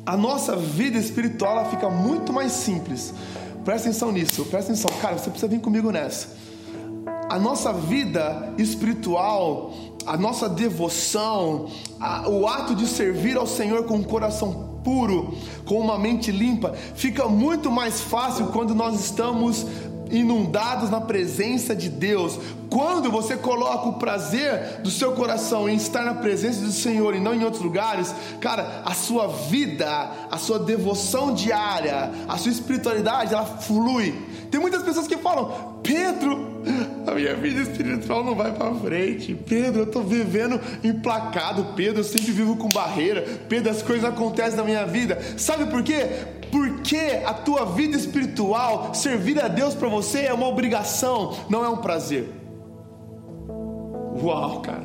a 0.06 0.18
nossa 0.18 0.56
vida 0.56 0.98
espiritual 0.98 1.60
ela 1.60 1.70
fica 1.70 1.90
muito 1.90 2.34
mais 2.34 2.52
simples 2.52 3.14
Presta 3.64 3.90
atenção 3.90 4.12
nisso, 4.12 4.46
presta 4.46 4.74
atenção. 4.74 4.92
Cara, 5.00 5.18
você 5.18 5.30
precisa 5.30 5.48
vir 5.48 5.62
comigo 5.62 5.92
nessa. 5.92 6.28
A 7.30 7.40
nossa 7.40 7.72
vida 7.72 8.54
espiritual, 8.58 9.74
a 10.06 10.18
nossa 10.18 10.50
devoção, 10.50 11.68
a, 12.00 12.30
o 12.30 12.48
ato 12.48 12.76
de 12.76 12.86
servir 12.86 13.38
ao 13.38 13.48
Senhor 13.48 13.86
com 13.86 13.96
um 13.96 14.04
coração 14.04 14.80
puro, 14.84 15.34
com 15.66 15.80
uma 15.80 15.98
mente 15.98 16.30
limpa, 16.32 16.74
fica 16.96 17.28
muito 17.28 17.72
mais 17.72 18.02
fácil 18.02 18.48
quando 18.48 18.76
nós 18.76 19.00
estamos 19.00 19.66
inundados 20.14 20.90
na 20.90 21.02
presença 21.02 21.76
de 21.76 21.90
Deus. 21.90 22.40
Quando 22.70 23.12
você 23.12 23.36
coloca 23.36 23.90
o 23.90 23.94
prazer 23.94 24.82
do 24.82 24.90
seu 24.90 25.14
coração 25.14 25.68
em 25.68 25.76
estar 25.76 26.04
na 26.04 26.14
presença 26.14 26.62
do 26.62 26.72
Senhor 26.72 27.16
e 27.16 27.20
não 27.20 27.34
em 27.34 27.44
outros 27.44 27.62
lugares, 27.62 28.14
cara, 28.40 28.82
a 28.86 28.94
sua 28.94 29.28
vida, 29.28 30.12
a 30.32 30.38
sua 30.38 30.60
devoção 30.60 31.34
diária, 31.34 32.12
a 32.28 32.38
sua 32.38 32.52
espiritualidade, 32.52 33.34
ela 33.34 33.46
flui. 33.46 34.14
Tem 34.50 34.60
muitas 34.60 34.84
pessoas 34.84 35.08
que 35.08 35.18
falam: 35.18 35.80
Pedro, 35.82 36.62
a 37.08 37.12
minha 37.12 37.36
vida 37.36 37.62
espiritual 37.62 38.24
não 38.24 38.36
vai 38.36 38.52
para 38.52 38.74
frente. 38.76 39.34
Pedro, 39.34 39.82
eu 39.82 39.86
estou 39.86 40.04
vivendo 40.04 40.60
emplacado. 40.84 41.74
Pedro, 41.76 42.02
eu 42.02 42.04
sempre 42.04 42.32
vivo 42.32 42.56
com 42.56 42.70
barreira. 42.70 43.26
Pedro, 43.50 43.72
as 43.72 43.82
coisas 43.82 44.06
acontecem 44.06 44.58
na 44.58 44.64
minha 44.64 44.86
vida. 44.86 45.20
Sabe 45.38 45.66
por 45.66 45.84
quê? 45.84 46.43
Porque 46.84 47.24
a 47.26 47.34
tua 47.34 47.64
vida 47.64 47.96
espiritual, 47.96 48.94
servir 48.94 49.42
a 49.42 49.48
Deus 49.48 49.74
para 49.74 49.88
você 49.88 50.26
é 50.26 50.34
uma 50.34 50.50
obrigação, 50.50 51.34
não 51.50 51.64
é 51.64 51.70
um 51.70 51.78
prazer. 51.78 52.30
Uau, 54.22 54.60
cara. 54.60 54.84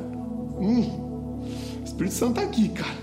Hum, 0.57 1.43
o 1.81 1.83
Espírito 1.83 2.15
Santo 2.15 2.39
está 2.39 2.49
aqui, 2.49 2.69
cara. 2.69 2.95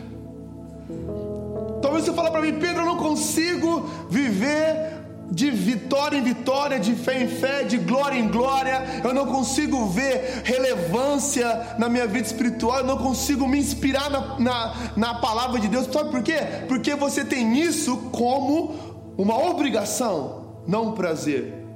Talvez 1.83 2.07
você 2.07 2.13
fale 2.15 2.31
para 2.31 2.41
mim, 2.41 2.55
Pedro, 2.55 2.81
eu 2.81 2.87
não 2.87 2.97
consigo 2.97 3.87
viver 4.09 4.96
de 5.31 5.51
vitória 5.51 6.17
em 6.17 6.23
vitória, 6.23 6.79
de 6.79 6.95
fé 6.95 7.23
em 7.23 7.29
fé, 7.29 7.65
de 7.65 7.79
glória 7.79 8.19
em 8.19 8.29
glória. 8.29 9.03
Eu 9.05 9.13
não 9.13 9.27
consigo 9.27 9.87
ver 9.87 10.43
relevância 10.45 11.77
na 11.79 11.89
minha 11.89 12.07
vida 12.07 12.27
espiritual, 12.27 12.79
eu 12.79 12.87
não 12.87 12.99
consigo 12.99 13.47
me 13.47 13.59
inspirar 13.59 14.11
na, 14.11 14.39
na, 14.39 14.75
na 14.97 15.15
palavra 15.15 15.61
de 15.61 15.69
Deus. 15.69 15.87
Sabe 15.93 16.11
por 16.11 16.23
quê? 16.23 16.39
Porque 16.69 16.95
você 16.95 17.25
tem 17.25 17.59
isso 17.59 17.97
como 18.13 18.75
uma 19.17 19.39
obrigação, 19.39 20.63
não 20.67 20.89
um 20.89 20.93
prazer. 20.93 21.67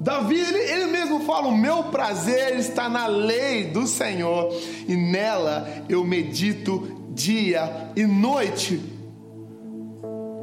Davi, 0.00 0.36
ele, 0.36 0.58
ele 0.58 0.86
mesmo 0.86 1.20
fala: 1.20 1.46
O 1.46 1.56
meu 1.56 1.84
prazer 1.84 2.58
está 2.58 2.88
na 2.88 3.06
lei 3.06 3.64
do 3.64 3.86
Senhor, 3.86 4.52
e 4.88 4.96
nela 4.96 5.68
eu 5.88 6.04
medito 6.04 7.06
dia 7.10 7.90
e 7.94 8.04
noite. 8.04 8.91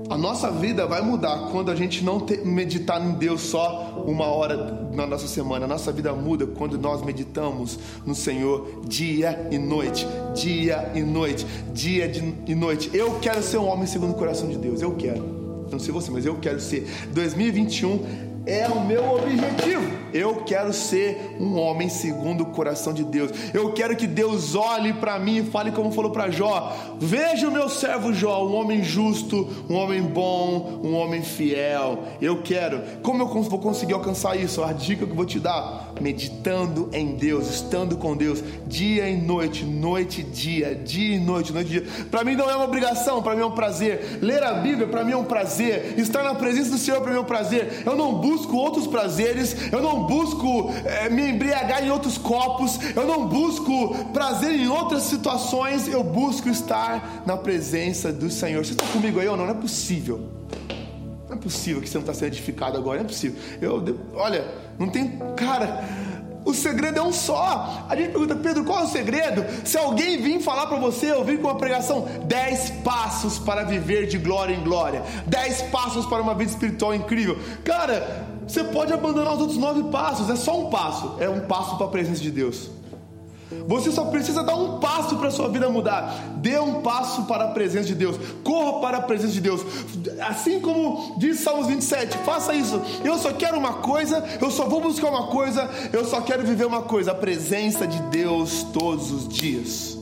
A 0.10 0.18
nossa 0.18 0.50
vida 0.50 0.88
vai 0.88 1.04
mudar 1.04 1.50
quando 1.52 1.70
a 1.70 1.76
gente 1.76 2.04
não 2.04 2.26
meditar 2.44 3.00
em 3.00 3.12
Deus 3.12 3.42
só 3.42 4.04
uma 4.08 4.26
hora 4.26 4.90
na 4.92 5.06
nossa 5.06 5.28
semana. 5.28 5.66
A 5.66 5.68
nossa 5.68 5.92
vida 5.92 6.12
muda 6.14 6.48
quando 6.48 6.80
nós 6.80 7.04
meditamos 7.04 7.78
no 8.06 8.16
Senhor 8.16 8.82
dia 8.88 9.48
e 9.52 9.60
noite, 9.60 10.08
dia 10.34 10.92
e 10.96 11.02
noite, 11.02 11.46
dia 11.72 12.10
de, 12.10 12.34
e 12.48 12.56
noite. 12.56 12.90
Eu 12.92 13.20
quero 13.20 13.44
ser 13.44 13.60
um 13.60 13.68
homem 13.68 13.86
segundo 13.86 14.12
o 14.12 14.16
coração 14.16 14.50
de 14.50 14.58
Deus. 14.58 14.82
Eu 14.82 14.96
quero. 14.96 15.24
Não 15.72 15.78
sei 15.78 15.94
você, 15.94 16.10
mas 16.10 16.26
eu 16.26 16.38
quero 16.38 16.60
ser. 16.60 16.88
2021 17.14 18.29
é 18.46 18.68
o 18.68 18.84
meu 18.86 19.16
objetivo. 19.16 20.00
Eu 20.14 20.38
quero 20.44 20.74
ser 20.74 21.38
um 21.40 21.58
homem 21.60 21.88
segundo 21.88 22.42
o 22.42 22.48
coração 22.48 22.94
de 22.94 23.04
Deus. 23.04 23.32
Eu 23.54 23.74
quero 23.74 23.96
que 23.96 24.08
Deus 24.08 24.56
olhe 24.56 24.94
para 24.94 25.20
mim 25.20 25.38
e 25.38 25.44
fale 25.44 25.72
como 25.72 25.92
falou 25.92 26.12
para 26.12 26.32
Jó: 26.32 26.76
Veja 27.00 27.48
o 27.48 27.52
meu 27.52 27.70
servo 27.70 28.12
Jó, 28.12 28.46
um 28.46 28.56
homem 28.56 28.84
justo, 28.84 29.48
um 29.70 29.76
homem 29.76 30.02
bom, 30.02 30.82
um 30.84 30.96
homem 30.96 31.22
fiel. 31.22 32.04
Eu 32.22 32.42
quero. 32.42 32.82
Como 33.04 33.22
eu 33.22 33.28
vou 33.28 33.60
conseguir 33.60 33.94
alcançar 33.94 34.36
isso? 34.36 34.64
A 34.64 34.74
dica 34.74 35.06
que 35.06 35.12
eu 35.12 35.16
vou 35.16 35.26
te 35.26 35.40
dar: 35.40 35.89
meditando 36.00 36.90
em 36.94 37.16
Deus, 37.16 37.50
estando 37.50 37.98
com 37.98 38.16
Deus, 38.16 38.44
dia 38.68 39.10
e 39.10 39.18
noite, 39.18 39.64
noite 39.64 40.22
e 40.22 40.24
dia, 40.24 40.76
dia 40.76 41.16
e 41.16 41.20
noite, 41.20 41.52
noite 41.52 41.68
e 41.68 41.80
dia. 41.80 42.06
Para 42.10 42.24
mim 42.24 42.36
não 42.36 42.50
é 42.50 42.56
uma 42.56 42.66
obrigação, 42.66 43.22
para 43.22 43.36
mim 43.36 43.42
é 43.42 43.46
um 43.46 43.52
prazer. 43.52 44.20
Ler 44.22 44.44
a 44.44 44.54
Bíblia 44.54 44.88
para 44.88 45.04
mim 45.04 45.12
é 45.12 45.18
um 45.18 45.24
prazer. 45.24 45.98
Estar 45.98 46.24
na 46.24 46.36
presença 46.36 46.72
do 46.72 46.78
Senhor 46.78 47.02
para 47.02 47.12
mim 47.12 47.18
é 47.18 47.22
um 47.22 47.26
prazer. 47.26 47.84
Eu 47.86 47.96
não 47.96 48.16
busco 48.16 48.56
outros 48.56 48.88
prazeres, 48.88 49.72
eu 49.72 49.82
não 49.82 50.06
busco 50.06 50.72
é, 50.86 51.10
me 51.10 51.30
embriagar 51.30 51.84
em 51.86 51.90
outros 51.90 52.18
copos, 52.18 52.80
eu 52.96 53.06
não 53.06 53.28
busco 53.28 53.96
prazer 54.14 54.52
em 54.52 54.68
outras 54.68 55.04
situações, 55.04 55.88
eu 55.88 56.04
busco 56.04 56.50
estar 56.50 57.24
na 57.26 57.38
presença 57.38 58.12
do 58.12 58.30
Senhor. 58.30 58.66
Você 58.66 58.72
está 58.74 58.86
comigo 58.88 59.20
aí 59.20 59.28
ou 59.28 59.36
não? 59.36 59.46
Não 59.46 59.52
é 59.52 59.58
possível. 59.58 60.30
Não 61.30 61.38
é 61.38 61.40
possível 61.40 61.82
que 61.82 61.88
você 61.88 61.98
não 61.98 62.02
está 62.02 62.14
sendo 62.14 62.28
edificado 62.28 62.76
agora, 62.76 62.98
não 62.98 63.06
é 63.06 63.08
possível. 63.08 63.40
Eu, 63.62 64.00
olha, 64.16 64.52
não 64.80 64.90
tem. 64.90 65.20
Cara, 65.38 65.86
o 66.44 66.54
segredo 66.56 66.98
é 66.98 67.02
um 67.04 67.14
só. 67.14 67.86
A 67.88 67.96
gente 67.96 68.12
pergunta, 68.12 68.36
Pedro, 68.36 68.64
qual 68.64 68.80
é 68.80 68.84
o 68.86 68.88
segredo? 68.88 69.46
Se 69.64 69.78
alguém 69.78 70.20
vir 70.20 70.42
falar 70.42 70.66
para 70.66 70.80
você, 70.80 71.12
eu 71.12 71.24
vim 71.24 71.38
com 71.38 71.48
uma 71.48 71.58
pregação, 71.58 72.08
10 72.26 72.72
passos 72.84 73.38
para 73.38 73.64
viver 73.64 74.08
de 74.08 74.18
glória 74.18 74.56
em 74.56 74.64
glória, 74.64 75.04
10 75.28 75.64
passos 75.64 76.08
para 76.08 76.22
uma 76.22 76.34
vida 76.34 76.50
espiritual 76.52 76.96
incrível. 76.96 77.38
Cara, 77.64 78.26
você 78.48 78.64
pode 78.64 78.92
abandonar 78.92 79.34
os 79.34 79.42
outros 79.42 79.60
nove 79.60 79.84
passos, 79.92 80.30
é 80.32 80.36
só 80.36 80.60
um 80.60 80.70
passo, 80.72 81.16
é 81.20 81.30
um 81.30 81.42
passo 81.42 81.78
para 81.78 81.86
a 81.86 81.90
presença 81.90 82.22
de 82.22 82.32
Deus. 82.32 82.72
Você 83.68 83.92
só 83.92 84.06
precisa 84.06 84.44
dar 84.44 84.56
um 84.56 84.80
passo 84.80 85.18
para 85.18 85.30
a 85.30 85.32
sua 85.32 85.50
vida 85.50 85.70
mudar. 85.70 86.14
Dê 86.38 86.60
um 86.60 86.82
passo 86.82 87.24
para 87.24 87.46
a 87.46 87.48
presença 87.48 87.88
de 87.88 87.96
Deus. 87.96 88.18
Corra 88.44 88.80
para 88.80 88.98
a 88.98 89.02
presença 89.02 89.34
de 89.34 89.42
Deus. 89.42 89.62
Assim 90.28 90.60
como 90.60 91.16
diz 91.18 91.40
Salmos 91.40 91.68
27, 91.68 92.18
faça 92.20 92.54
isso. 92.54 92.80
Eu 93.04 93.18
só 93.18 93.34
quero 93.34 93.58
uma 93.58 93.74
coisa, 93.76 94.24
eu 94.40 94.52
só 94.52 94.68
vou 94.68 94.82
buscar 94.82 95.10
uma 95.10 95.28
coisa, 95.28 95.68
eu 95.92 96.06
só 96.06 96.22
quero 96.22 96.46
viver 96.46 96.66
uma 96.66 96.84
coisa, 96.84 97.12
a 97.12 97.16
presença 97.16 97.88
de 97.88 98.00
Deus 98.04 98.64
todos 98.72 99.12
os 99.12 99.28
dias. 99.28 99.98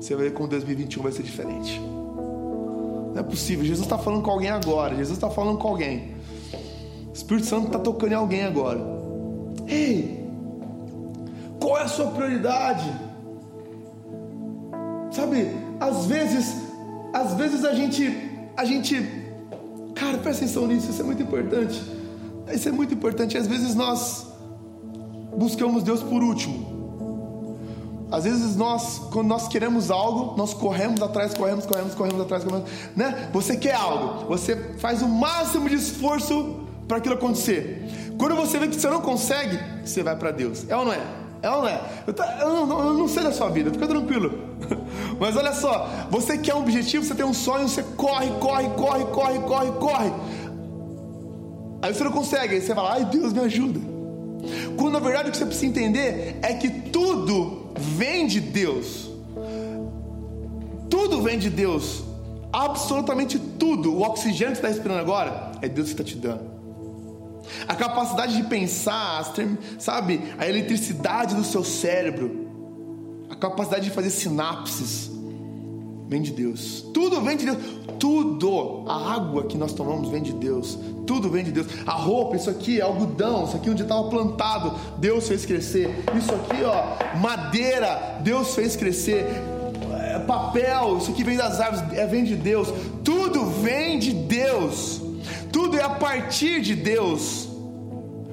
Você 0.00 0.14
vai 0.14 0.24
ver 0.26 0.32
como 0.32 0.48
2021 0.48 1.02
vai 1.02 1.12
ser 1.12 1.22
diferente. 1.22 1.80
Não 1.80 3.18
é 3.18 3.22
possível. 3.22 3.64
Jesus 3.64 3.86
está 3.86 3.98
falando 3.98 4.22
com 4.22 4.30
alguém 4.30 4.50
agora. 4.50 4.94
Jesus 4.94 5.16
está 5.16 5.28
falando 5.28 5.58
com 5.58 5.68
alguém. 5.68 6.14
O 7.08 7.12
Espírito 7.12 7.46
Santo 7.46 7.66
está 7.66 7.78
tocando 7.78 8.12
em 8.12 8.14
alguém 8.14 8.44
agora. 8.44 8.80
Ei! 9.66 10.25
Qual 11.60 11.78
é 11.78 11.82
a 11.82 11.88
sua 11.88 12.06
prioridade? 12.06 12.90
Sabe, 15.10 15.50
às 15.80 16.06
vezes, 16.06 16.54
às 17.12 17.34
vezes 17.34 17.64
a 17.64 17.72
gente, 17.72 18.30
a 18.56 18.64
gente, 18.64 18.94
cara, 19.94 20.18
presta 20.18 20.44
atenção 20.44 20.66
nisso, 20.66 20.90
isso 20.90 21.00
é 21.00 21.04
muito 21.04 21.22
importante. 21.22 21.82
Isso 22.52 22.68
é 22.68 22.72
muito 22.72 22.94
importante. 22.94 23.36
Às 23.36 23.46
vezes 23.46 23.74
nós 23.74 24.26
buscamos 25.36 25.82
Deus 25.82 26.02
por 26.02 26.22
último. 26.22 26.76
Às 28.10 28.24
vezes 28.24 28.54
nós, 28.56 28.98
quando 29.12 29.26
nós 29.26 29.48
queremos 29.48 29.90
algo, 29.90 30.36
nós 30.36 30.54
corremos 30.54 31.02
atrás, 31.02 31.34
corremos, 31.34 31.66
corremos, 31.66 31.94
corremos 31.94 32.20
atrás, 32.20 32.44
corremos, 32.44 32.70
né? 32.94 33.28
Você 33.32 33.56
quer 33.56 33.74
algo, 33.74 34.26
você 34.26 34.54
faz 34.78 35.02
o 35.02 35.08
máximo 35.08 35.68
de 35.68 35.74
esforço 35.74 36.60
para 36.86 36.98
aquilo 36.98 37.14
acontecer. 37.14 38.14
Quando 38.16 38.36
você 38.36 38.58
vê 38.58 38.68
que 38.68 38.76
você 38.76 38.88
não 38.88 39.00
consegue, 39.00 39.58
você 39.84 40.04
vai 40.04 40.14
para 40.14 40.30
Deus. 40.30 40.64
É 40.68 40.76
ou 40.76 40.84
não 40.84 40.92
é? 40.92 41.25
É 41.46 41.50
ou 41.50 41.62
não 41.62 41.68
é? 41.68 41.80
Eu, 42.04 42.12
tá, 42.12 42.38
eu, 42.40 42.66
não, 42.66 42.86
eu 42.88 42.94
não 42.94 43.06
sei 43.06 43.22
da 43.22 43.30
sua 43.30 43.48
vida, 43.48 43.70
fica 43.70 43.86
tranquilo. 43.86 44.32
Mas 45.20 45.36
olha 45.36 45.52
só, 45.52 45.88
você 46.10 46.36
quer 46.36 46.56
um 46.56 46.58
objetivo, 46.58 47.04
você 47.04 47.14
tem 47.14 47.24
um 47.24 47.32
sonho, 47.32 47.68
você 47.68 47.84
corre, 47.84 48.28
corre, 48.40 48.68
corre, 48.70 49.04
corre, 49.04 49.38
corre, 49.38 49.70
corre. 49.78 50.12
Aí 51.80 51.94
você 51.94 52.02
não 52.02 52.10
consegue, 52.10 52.56
aí 52.56 52.60
você 52.60 52.74
fala, 52.74 52.94
ai 52.94 53.04
Deus 53.04 53.32
me 53.32 53.38
ajuda. 53.38 53.78
Quando 54.76 54.94
na 54.94 54.98
verdade 54.98 55.28
o 55.28 55.30
que 55.30 55.38
você 55.38 55.46
precisa 55.46 55.66
entender 55.66 56.36
é 56.42 56.52
que 56.54 56.68
tudo 56.68 57.68
vem 57.78 58.26
de 58.26 58.40
Deus. 58.40 59.08
Tudo 60.90 61.22
vem 61.22 61.38
de 61.38 61.48
Deus. 61.48 62.02
Absolutamente 62.52 63.38
tudo. 63.38 63.94
O 63.94 64.02
oxigênio 64.02 64.52
que 64.52 64.60
você 64.60 64.66
está 64.66 64.68
respirando 64.68 65.00
agora 65.00 65.52
é 65.62 65.68
Deus 65.68 65.92
que 65.92 65.92
está 65.92 66.02
te 66.02 66.16
dando. 66.16 66.55
A 67.66 67.74
capacidade 67.74 68.36
de 68.36 68.42
pensar, 68.44 69.34
sabe? 69.78 70.20
A 70.38 70.48
eletricidade 70.48 71.34
do 71.34 71.44
seu 71.44 71.64
cérebro. 71.64 72.46
A 73.30 73.34
capacidade 73.34 73.84
de 73.84 73.90
fazer 73.90 74.10
sinapses 74.10 75.10
vem 76.08 76.22
de 76.22 76.32
Deus. 76.32 76.84
Tudo 76.94 77.20
vem 77.20 77.36
de 77.36 77.46
Deus. 77.46 77.58
Tudo. 77.98 78.84
A 78.86 79.14
água 79.14 79.44
que 79.44 79.58
nós 79.58 79.72
tomamos 79.72 80.08
vem 80.08 80.22
de 80.22 80.32
Deus. 80.32 80.78
Tudo 81.06 81.30
vem 81.30 81.44
de 81.44 81.52
Deus. 81.52 81.66
A 81.86 81.92
roupa, 81.92 82.36
isso 82.36 82.50
aqui 82.50 82.80
é 82.80 82.82
algodão. 82.82 83.44
Isso 83.44 83.56
aqui 83.56 83.70
onde 83.70 83.82
estava 83.82 84.08
plantado, 84.08 84.72
Deus 84.98 85.26
fez 85.26 85.44
crescer. 85.44 86.04
Isso 86.16 86.32
aqui, 86.34 86.62
ó, 86.64 87.18
madeira, 87.18 88.20
Deus 88.22 88.54
fez 88.54 88.76
crescer. 88.76 89.26
É, 90.00 90.18
papel, 90.20 90.98
isso 90.98 91.10
aqui 91.10 91.24
vem 91.24 91.36
das 91.36 91.60
árvores, 91.60 91.98
é, 91.98 92.06
vem 92.06 92.24
de 92.24 92.36
Deus. 92.36 92.72
Tudo 93.02 93.46
vem 93.46 93.98
de 93.98 94.12
Deus. 94.12 95.05
Tudo 95.66 95.78
é 95.78 95.82
a 95.82 95.90
partir 95.90 96.60
de 96.60 96.76
Deus. 96.76 97.48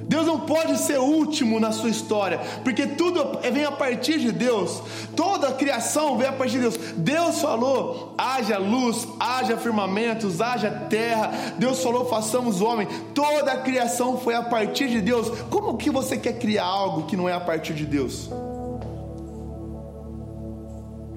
Deus 0.08 0.28
não 0.28 0.42
pode 0.42 0.78
ser 0.78 1.00
último 1.00 1.60
na 1.60 1.72
sua 1.72 1.90
história, 1.90 2.40
porque 2.64 2.86
tudo 2.86 3.40
vem 3.52 3.66
a 3.66 3.72
partir 3.72 4.20
de 4.20 4.32
Deus. 4.32 4.84
Toda 5.16 5.48
a 5.48 5.54
criação 5.54 6.16
vem 6.16 6.28
a 6.28 6.32
partir 6.32 6.58
de 6.58 6.60
Deus. 6.60 6.78
Deus 6.96 7.42
falou: 7.42 8.14
haja 8.20 8.60
luz, 8.60 9.08
haja 9.20 9.58
firmamentos, 9.58 10.42
haja 10.42 10.70
terra. 10.70 11.32
Deus 11.58 11.82
falou: 11.82 12.06
façamos 12.06 12.62
o 12.62 12.66
homem. 12.66 12.88
Toda 13.16 13.52
a 13.52 13.58
criação 13.58 14.20
foi 14.20 14.36
a 14.36 14.44
partir 14.44 14.88
de 14.90 15.02
Deus. 15.02 15.28
Como 15.50 15.76
que 15.76 15.90
você 15.90 16.16
quer 16.16 16.38
criar 16.38 16.66
algo 16.66 17.08
que 17.08 17.18
não 17.18 17.28
é 17.28 17.34
a 17.34 17.40
partir 17.40 17.74
de 17.74 17.88
Deus? 17.88 18.30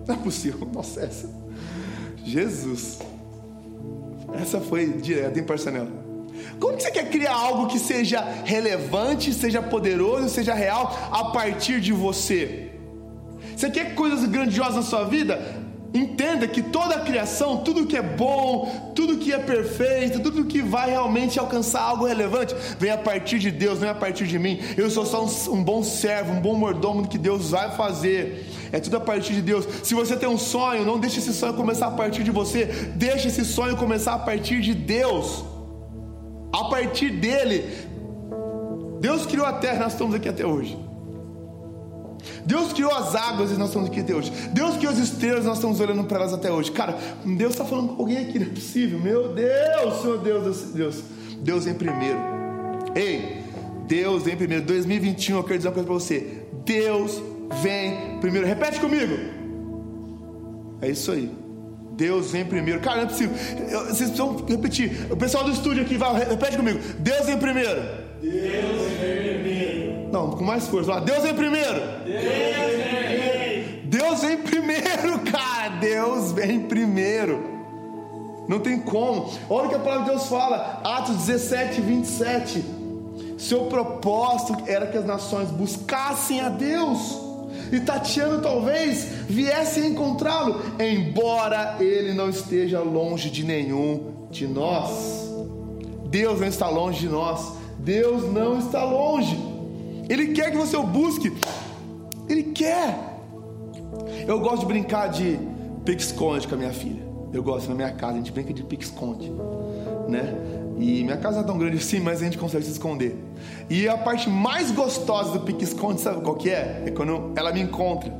Não 0.07 0.15
é 0.15 0.17
possível. 0.17 0.67
Nossa, 0.73 1.01
essa. 1.03 1.29
Jesus. 2.25 3.01
Essa 4.41 4.61
foi 4.61 4.87
direta, 4.87 5.39
hein, 5.39 5.45
parceiro? 5.45 6.06
Como 6.59 6.81
você 6.81 6.90
quer 6.90 7.11
criar 7.11 7.35
algo 7.35 7.66
que 7.66 7.78
seja 7.78 8.21
relevante, 8.45 9.33
seja 9.33 9.62
poderoso, 9.62 10.28
seja 10.28 10.55
real 10.55 11.11
a 11.12 11.25
partir 11.26 11.81
de 11.81 11.93
você? 11.93 12.71
Você 13.57 13.71
quer 13.71 13.95
coisas 13.95 14.25
grandiosas 14.26 14.76
na 14.76 14.83
sua 14.83 15.05
vida? 15.05 15.66
Entenda 15.97 16.47
que 16.47 16.61
toda 16.61 16.97
a 16.97 17.00
criação, 17.00 17.59
tudo 17.59 17.87
que 17.87 17.97
é 17.97 18.02
bom, 18.02 18.93
tudo 18.95 19.16
que 19.16 19.33
é 19.33 19.38
perfeito, 19.38 20.21
tudo 20.21 20.45
que 20.45 20.61
vai 20.61 20.90
realmente 20.90 21.38
alcançar 21.38 21.81
algo 21.81 22.05
relevante, 22.05 22.55
vem 22.78 22.90
a 22.90 22.99
partir 22.99 23.38
de 23.38 23.50
Deus, 23.50 23.81
não 23.81 23.88
é 23.88 23.90
a 23.93 23.95
partir 23.95 24.26
de 24.26 24.38
mim. 24.38 24.61
Eu 24.76 24.90
sou 24.90 25.07
só 25.07 25.25
um, 25.25 25.55
um 25.55 25.64
bom 25.64 25.83
servo, 25.83 26.33
um 26.33 26.40
bom 26.40 26.55
mordomo 26.55 27.09
que 27.09 27.16
Deus 27.16 27.50
vai 27.50 27.75
fazer. 27.75 28.47
É 28.73 28.78
tudo 28.78 28.99
a 28.99 29.00
partir 29.00 29.33
de 29.33 29.40
Deus. 29.40 29.66
Se 29.83 29.95
você 29.95 30.16
tem 30.16 30.28
um 30.28 30.38
sonho, 30.38 30.85
não 30.85 30.99
deixe 30.99 31.19
esse 31.19 31.33
sonho 31.33 31.55
começar 31.55 31.87
a 31.87 31.93
partir 31.93 32.23
de 32.23 32.31
você. 32.31 32.66
Deixe 32.95 33.28
esse 33.28 33.45
sonho 33.45 33.76
começar 33.76 34.14
a 34.14 34.19
partir 34.19 34.61
de 34.61 34.75
Deus. 34.75 35.56
A 36.57 36.65
partir 36.71 37.11
dele, 37.11 37.65
Deus 38.99 39.27
criou 39.27 39.45
a 39.45 39.53
terra 39.53 39.77
e 39.77 39.81
nós 39.81 39.93
estamos 39.93 40.15
aqui 40.15 40.27
até 40.27 40.47
hoje. 40.47 40.79
Deus 42.47 42.73
criou 42.73 42.91
as 42.93 43.15
águas 43.15 43.51
e 43.51 43.55
nós 43.59 43.69
estamos 43.69 43.91
aqui 43.91 44.01
até 44.01 44.15
hoje. 44.15 44.33
Deus 44.55 44.77
criou 44.77 44.91
as 44.91 44.99
estrelas 44.99 45.45
e 45.45 45.49
nós 45.49 45.59
estamos 45.59 45.79
olhando 45.81 46.05
para 46.05 46.21
elas 46.21 46.33
até 46.33 46.51
hoje. 46.51 46.73
Cara, 46.73 46.97
Deus 47.25 47.53
está 47.53 47.65
falando 47.65 47.95
com 47.95 48.03
alguém 48.03 48.19
aqui, 48.19 48.39
não 48.39 48.47
é 48.47 48.51
possível. 48.51 48.99
Meu 48.99 49.35
Deus, 49.35 50.01
Senhor 50.01 50.19
Deus, 50.19 50.63
Deus. 50.73 51.03
Deus 51.41 51.67
em 51.67 51.75
primeiro. 51.75 52.19
Ei, 52.95 53.43
Deus 53.87 54.27
em 54.27 54.35
primeiro. 54.35 54.65
2021, 54.65 55.37
eu 55.37 55.45
quero 55.45 55.59
dizer 55.59 55.69
uma 55.69 55.75
coisa 55.75 55.87
para 55.87 55.95
você. 55.95 56.47
Deus 56.65 57.21
vem 57.63 58.19
primeiro. 58.19 58.47
Repete 58.47 58.81
comigo. 58.81 59.15
É 60.81 60.89
isso 60.89 61.13
aí. 61.13 61.46
Deus 61.97 62.31
vem 62.31 62.45
primeiro. 62.45 62.81
Cara, 62.81 62.97
não 62.97 63.03
é 63.05 63.07
possível. 63.07 63.35
Vocês 63.87 64.11
precisam 64.11 64.37
repetir. 64.47 65.06
O 65.11 65.17
pessoal 65.17 65.45
do 65.45 65.50
estúdio 65.50 65.82
aqui, 65.82 65.97
vai, 65.97 66.15
repete 66.28 66.56
comigo. 66.56 66.78
Deus 66.99 67.26
vem 67.26 67.39
primeiro. 67.39 67.82
Deus 68.21 68.93
vem 69.00 69.41
primeiro. 69.41 70.09
Não, 70.13 70.30
com 70.30 70.45
mais 70.45 70.67
força. 70.69 70.91
Lá. 70.91 71.00
Deus 71.00 71.23
vem 71.23 71.35
primeiro. 71.35 71.80
Deus 72.04 72.21
vem 72.21 72.87
primeiro. 72.87 73.56
Deus 73.85 74.21
vem 74.21 74.37
primeiro, 74.37 75.19
cara. 75.30 75.71
Deus 75.80 76.32
vem 76.32 76.61
primeiro. 76.61 77.56
Não 78.47 78.61
tem 78.61 78.78
como. 78.78 79.32
Olha 79.49 79.67
o 79.67 79.69
que 79.71 79.75
a 79.75 79.78
palavra 79.78 80.04
de 80.04 80.11
Deus 80.11 80.28
fala. 80.28 80.82
Atos 80.85 81.26
17, 81.26 81.80
27. 81.80 82.65
Seu 83.39 83.65
propósito 83.65 84.56
era 84.67 84.87
que 84.87 84.99
as 84.99 85.04
nações 85.04 85.49
buscassem 85.50 86.41
a 86.41 86.49
Deus 86.49 87.25
e 87.73 87.81
Tatiano 87.81 88.41
talvez 88.41 89.05
viesse 89.29 89.81
encontrá-lo, 89.81 90.63
embora 90.79 91.76
ele 91.81 92.13
não 92.13 92.29
esteja 92.29 92.81
longe 92.81 93.31
de 93.31 93.45
nenhum 93.45 94.29
de 94.31 94.47
nós. 94.47 95.26
Deus 96.09 96.41
não 96.41 96.47
está 96.47 96.69
longe 96.69 97.00
de 97.00 97.09
nós, 97.09 97.52
Deus 97.79 98.33
não 98.33 98.59
está 98.59 98.85
longe, 98.85 99.37
Ele 100.09 100.29
quer 100.29 100.50
que 100.50 100.57
você 100.57 100.76
o 100.76 100.83
busque, 100.83 101.33
Ele 102.29 102.45
quer. 102.45 102.99
Eu 104.26 104.41
gosto 104.41 104.61
de 104.61 104.67
brincar 104.67 105.09
de 105.09 105.39
pique-esconde 105.85 106.47
com 106.49 106.55
a 106.55 106.59
minha 106.59 106.73
filha. 106.73 107.05
Eu 107.33 107.43
gosto 107.43 107.69
na 107.69 107.75
minha 107.75 107.91
casa, 107.91 108.15
a 108.15 108.17
gente 108.17 108.33
brinca 108.33 108.52
de 108.52 108.63
pique-esconde, 108.63 109.31
né? 110.09 110.35
E 110.78 111.02
minha 111.02 111.17
casa 111.17 111.36
não 111.36 111.45
é 111.45 111.47
tão 111.47 111.58
grande 111.58 111.76
assim, 111.78 112.00
mas 112.00 112.21
a 112.21 112.25
gente 112.25 112.39
consegue 112.39 112.65
se 112.65 112.73
esconder. 112.73 113.17
E 113.69 113.89
a 113.89 113.97
parte 113.97 114.28
mais 114.28 114.71
gostosa 114.71 115.32
do 115.32 115.41
pique-esconde, 115.41 116.00
sabe 116.00 116.21
qual 116.21 116.36
que 116.36 116.50
é? 116.50 116.84
É 116.86 116.91
quando 116.91 117.32
ela 117.36 117.52
me 117.52 117.60
encontra. 117.60 118.12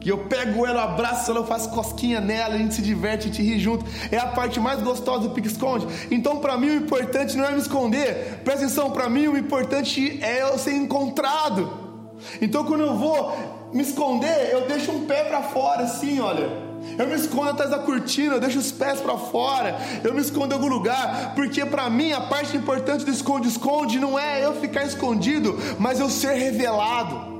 Que 0.00 0.12
eu 0.12 0.18
pego 0.26 0.64
ela, 0.64 0.84
abraço 0.84 1.30
ela, 1.30 1.40
eu 1.40 1.46
faço 1.46 1.70
cosquinha 1.70 2.20
nela, 2.20 2.54
a 2.54 2.58
gente 2.58 2.74
se 2.74 2.82
diverte, 2.82 3.28
a 3.28 3.32
gente 3.32 3.42
ri 3.42 3.58
junto. 3.58 3.84
É 4.12 4.16
a 4.16 4.26
parte 4.26 4.60
mais 4.60 4.80
gostosa 4.80 5.28
do 5.28 5.30
pique-esconde. 5.30 5.86
Então, 6.10 6.38
para 6.38 6.56
mim, 6.56 6.68
o 6.68 6.76
importante 6.76 7.36
não 7.36 7.44
é 7.44 7.52
me 7.52 7.58
esconder. 7.58 8.40
Presta 8.44 8.64
atenção, 8.64 8.90
para 8.92 9.08
mim, 9.08 9.26
o 9.26 9.36
importante 9.36 10.22
é 10.22 10.42
eu 10.42 10.56
ser 10.56 10.74
encontrado. 10.74 11.88
Então, 12.40 12.64
quando 12.64 12.82
eu 12.82 12.96
vou 12.96 13.70
me 13.72 13.82
esconder, 13.82 14.50
eu 14.52 14.68
deixo 14.68 14.92
um 14.92 15.04
pé 15.04 15.24
para 15.24 15.42
fora, 15.42 15.82
assim, 15.82 16.20
olha. 16.20 16.67
Eu 16.98 17.06
me 17.06 17.14
escondo 17.14 17.50
atrás 17.50 17.70
da 17.70 17.78
cortina, 17.78 18.34
eu 18.34 18.40
deixo 18.40 18.58
os 18.58 18.72
pés 18.72 19.00
para 19.00 19.16
fora, 19.16 19.78
eu 20.02 20.12
me 20.12 20.20
escondo 20.20 20.52
em 20.52 20.56
algum 20.56 20.68
lugar, 20.68 21.34
porque 21.34 21.64
para 21.64 21.88
mim 21.88 22.12
a 22.12 22.20
parte 22.20 22.56
importante 22.56 23.04
do 23.04 23.10
esconde-esconde 23.10 23.98
não 23.98 24.18
é 24.18 24.44
eu 24.44 24.54
ficar 24.60 24.84
escondido, 24.84 25.56
mas 25.78 26.00
eu 26.00 26.08
ser 26.08 26.34
revelado. 26.34 27.37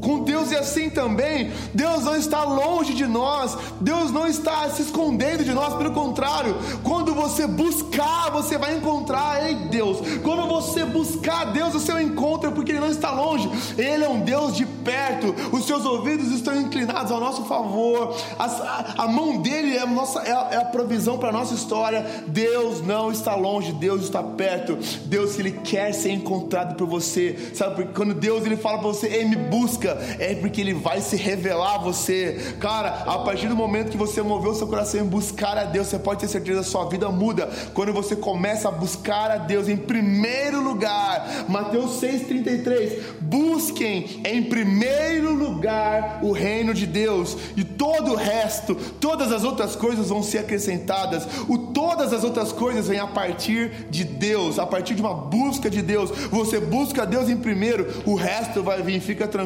Com 0.00 0.24
Deus 0.24 0.50
é 0.50 0.58
assim 0.58 0.90
também. 0.90 1.52
Deus 1.72 2.04
não 2.04 2.16
está 2.16 2.42
longe 2.42 2.94
de 2.94 3.06
nós. 3.06 3.56
Deus 3.80 4.10
não 4.10 4.26
está 4.26 4.68
se 4.70 4.82
escondendo 4.82 5.44
de 5.44 5.52
nós. 5.52 5.74
Pelo 5.74 5.92
contrário, 5.92 6.56
quando 6.82 7.14
você 7.14 7.46
buscar, 7.46 8.30
você 8.30 8.58
vai 8.58 8.76
encontrar. 8.76 9.46
Ei, 9.46 9.54
Deus. 9.54 9.98
Quando 10.22 10.48
você 10.48 10.84
buscar 10.84 11.52
Deus, 11.52 11.74
o 11.74 11.98
encontra 12.00 12.50
porque 12.50 12.72
Ele 12.72 12.80
não 12.80 12.90
está 12.90 13.12
longe. 13.12 13.48
Ele 13.78 14.04
é 14.04 14.08
um 14.08 14.20
Deus 14.20 14.56
de 14.56 14.66
perto. 14.66 15.34
Os 15.54 15.64
seus 15.66 15.84
ouvidos 15.84 16.32
estão 16.32 16.60
inclinados 16.60 17.12
ao 17.12 17.20
nosso 17.20 17.44
favor. 17.44 18.16
A, 18.38 18.44
a, 18.44 19.04
a 19.04 19.08
mão 19.08 19.40
dele 19.40 19.76
é 19.76 19.82
a, 19.82 19.86
nossa, 19.86 20.20
é 20.20 20.32
a, 20.32 20.48
é 20.52 20.56
a 20.56 20.64
provisão 20.64 21.18
para 21.18 21.28
a 21.28 21.32
nossa 21.32 21.54
história. 21.54 22.04
Deus 22.26 22.84
não 22.84 23.12
está 23.12 23.36
longe. 23.36 23.72
Deus 23.72 24.02
está 24.02 24.22
perto. 24.22 24.76
Deus, 25.04 25.38
Ele 25.38 25.52
quer 25.52 25.92
ser 25.92 26.10
encontrado 26.10 26.74
por 26.74 26.86
você. 26.86 27.52
Sabe? 27.54 27.76
Porque 27.76 27.92
quando 27.94 28.14
Deus 28.14 28.44
ele 28.44 28.56
fala 28.56 28.78
para 28.78 28.88
você, 28.88 29.06
Ei, 29.06 29.24
me 29.24 29.51
busca 29.52 29.98
é 30.18 30.34
porque 30.34 30.62
Ele 30.62 30.72
vai 30.72 31.02
se 31.02 31.14
revelar 31.14 31.74
a 31.74 31.78
você. 31.78 32.56
Cara, 32.58 33.04
a 33.06 33.18
partir 33.18 33.48
do 33.48 33.54
momento 33.54 33.90
que 33.90 33.98
você 33.98 34.22
moveu 34.22 34.54
seu 34.54 34.66
coração 34.66 35.02
em 35.02 35.04
buscar 35.04 35.58
a 35.58 35.64
Deus, 35.64 35.88
você 35.88 35.98
pode 35.98 36.20
ter 36.20 36.28
certeza 36.28 36.62
que 36.62 36.66
a 36.66 36.70
sua 36.70 36.88
vida 36.88 37.10
muda. 37.10 37.50
Quando 37.74 37.92
você 37.92 38.16
começa 38.16 38.68
a 38.68 38.72
buscar 38.72 39.30
a 39.30 39.36
Deus 39.36 39.68
em 39.68 39.76
primeiro 39.76 40.62
lugar. 40.62 41.44
Mateus 41.48 42.00
6,33. 42.00 43.20
Busquem 43.20 44.22
em 44.24 44.42
primeiro 44.44 45.34
lugar 45.34 46.20
o 46.22 46.32
reino 46.32 46.72
de 46.72 46.86
Deus, 46.86 47.36
e 47.56 47.64
todo 47.64 48.12
o 48.12 48.16
resto, 48.16 48.74
todas 48.74 49.32
as 49.32 49.44
outras 49.44 49.76
coisas 49.76 50.08
vão 50.08 50.22
ser 50.22 50.38
acrescentadas. 50.38 51.26
O 51.48 51.58
todas 51.58 52.12
as 52.12 52.24
outras 52.24 52.52
coisas 52.52 52.88
vêm 52.88 53.00
a 53.00 53.06
partir 53.06 53.86
de 53.90 54.04
Deus, 54.04 54.58
a 54.58 54.66
partir 54.66 54.94
de 54.94 55.02
uma 55.02 55.14
busca 55.14 55.68
de 55.68 55.82
Deus. 55.82 56.10
Você 56.30 56.58
busca 56.58 57.04
Deus 57.04 57.28
em 57.28 57.36
primeiro, 57.36 58.02
o 58.06 58.14
resto 58.14 58.62
vai 58.62 58.82
vir, 58.82 59.00
fica 59.00 59.26
tranquilo. 59.26 59.41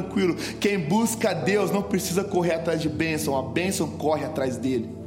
Quem 0.60 0.78
busca 0.78 1.34
Deus 1.34 1.70
não 1.70 1.82
precisa 1.82 2.24
correr 2.24 2.54
atrás 2.54 2.80
de 2.80 2.88
bênção, 2.88 3.36
a 3.36 3.42
bênção 3.42 3.88
corre 3.88 4.24
atrás 4.24 4.56
dele. 4.56 5.05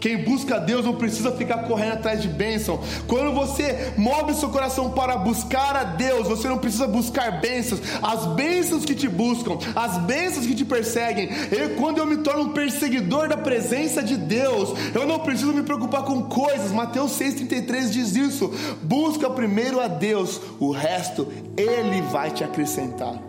Quem 0.00 0.24
busca 0.24 0.58
Deus 0.58 0.84
não 0.84 0.94
precisa 0.94 1.30
ficar 1.32 1.64
correndo 1.64 1.92
atrás 1.92 2.22
de 2.22 2.28
bênção. 2.28 2.80
Quando 3.06 3.32
você 3.32 3.92
move 3.98 4.34
seu 4.34 4.48
coração 4.48 4.90
para 4.90 5.16
buscar 5.18 5.76
a 5.76 5.84
Deus, 5.84 6.26
você 6.26 6.48
não 6.48 6.56
precisa 6.58 6.88
buscar 6.88 7.40
bênçãos. 7.40 7.80
As 8.02 8.24
bênçãos 8.26 8.84
que 8.84 8.94
te 8.94 9.08
buscam, 9.08 9.58
as 9.76 9.98
bênçãos 9.98 10.46
que 10.46 10.54
te 10.54 10.64
perseguem. 10.64 11.28
E 11.28 11.76
quando 11.76 11.98
eu 11.98 12.06
me 12.06 12.18
torno 12.18 12.44
um 12.44 12.52
perseguidor 12.52 13.28
da 13.28 13.36
presença 13.36 14.02
de 14.02 14.16
Deus, 14.16 14.70
eu 14.94 15.06
não 15.06 15.18
preciso 15.18 15.52
me 15.52 15.62
preocupar 15.62 16.02
com 16.04 16.22
coisas. 16.22 16.72
Mateus 16.72 17.12
6,33 17.18 17.90
diz 17.90 18.16
isso. 18.16 18.50
Busca 18.82 19.28
primeiro 19.28 19.80
a 19.80 19.88
Deus, 19.88 20.40
o 20.58 20.70
resto 20.70 21.28
Ele 21.56 22.00
vai 22.02 22.30
te 22.30 22.42
acrescentar. 22.42 23.20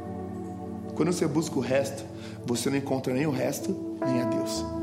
Quando 0.96 1.12
você 1.12 1.28
busca 1.28 1.58
o 1.58 1.62
resto, 1.62 2.06
você 2.46 2.70
não 2.70 2.78
encontra 2.78 3.14
nem 3.14 3.26
o 3.26 3.32
resto, 3.32 3.98
nem 4.06 4.22
a 4.22 4.26
Deus. 4.26 4.81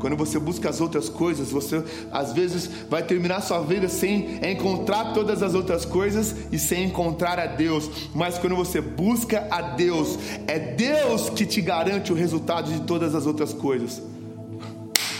Quando 0.00 0.16
você 0.16 0.38
busca 0.38 0.68
as 0.68 0.80
outras 0.80 1.08
coisas, 1.08 1.50
você 1.50 1.82
às 2.10 2.32
vezes 2.32 2.68
vai 2.88 3.02
terminar 3.02 3.40
sua 3.40 3.60
vida 3.60 3.88
sem 3.88 4.38
encontrar 4.48 5.12
todas 5.12 5.42
as 5.42 5.54
outras 5.54 5.84
coisas 5.84 6.34
e 6.52 6.58
sem 6.58 6.84
encontrar 6.84 7.38
a 7.38 7.46
Deus. 7.46 7.90
Mas 8.14 8.38
quando 8.38 8.56
você 8.56 8.80
busca 8.80 9.46
a 9.50 9.60
Deus, 9.60 10.18
é 10.46 10.58
Deus 10.58 11.30
que 11.30 11.44
te 11.44 11.60
garante 11.60 12.12
o 12.12 12.16
resultado 12.16 12.70
de 12.72 12.80
todas 12.82 13.14
as 13.14 13.26
outras 13.26 13.52
coisas. 13.52 14.02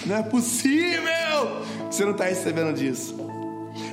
Não 0.07 0.17
é 0.17 0.23
possível 0.23 1.62
que 1.88 1.95
você 1.95 2.05
não 2.05 2.12
está 2.12 2.25
recebendo 2.25 2.75
disso. 2.75 3.14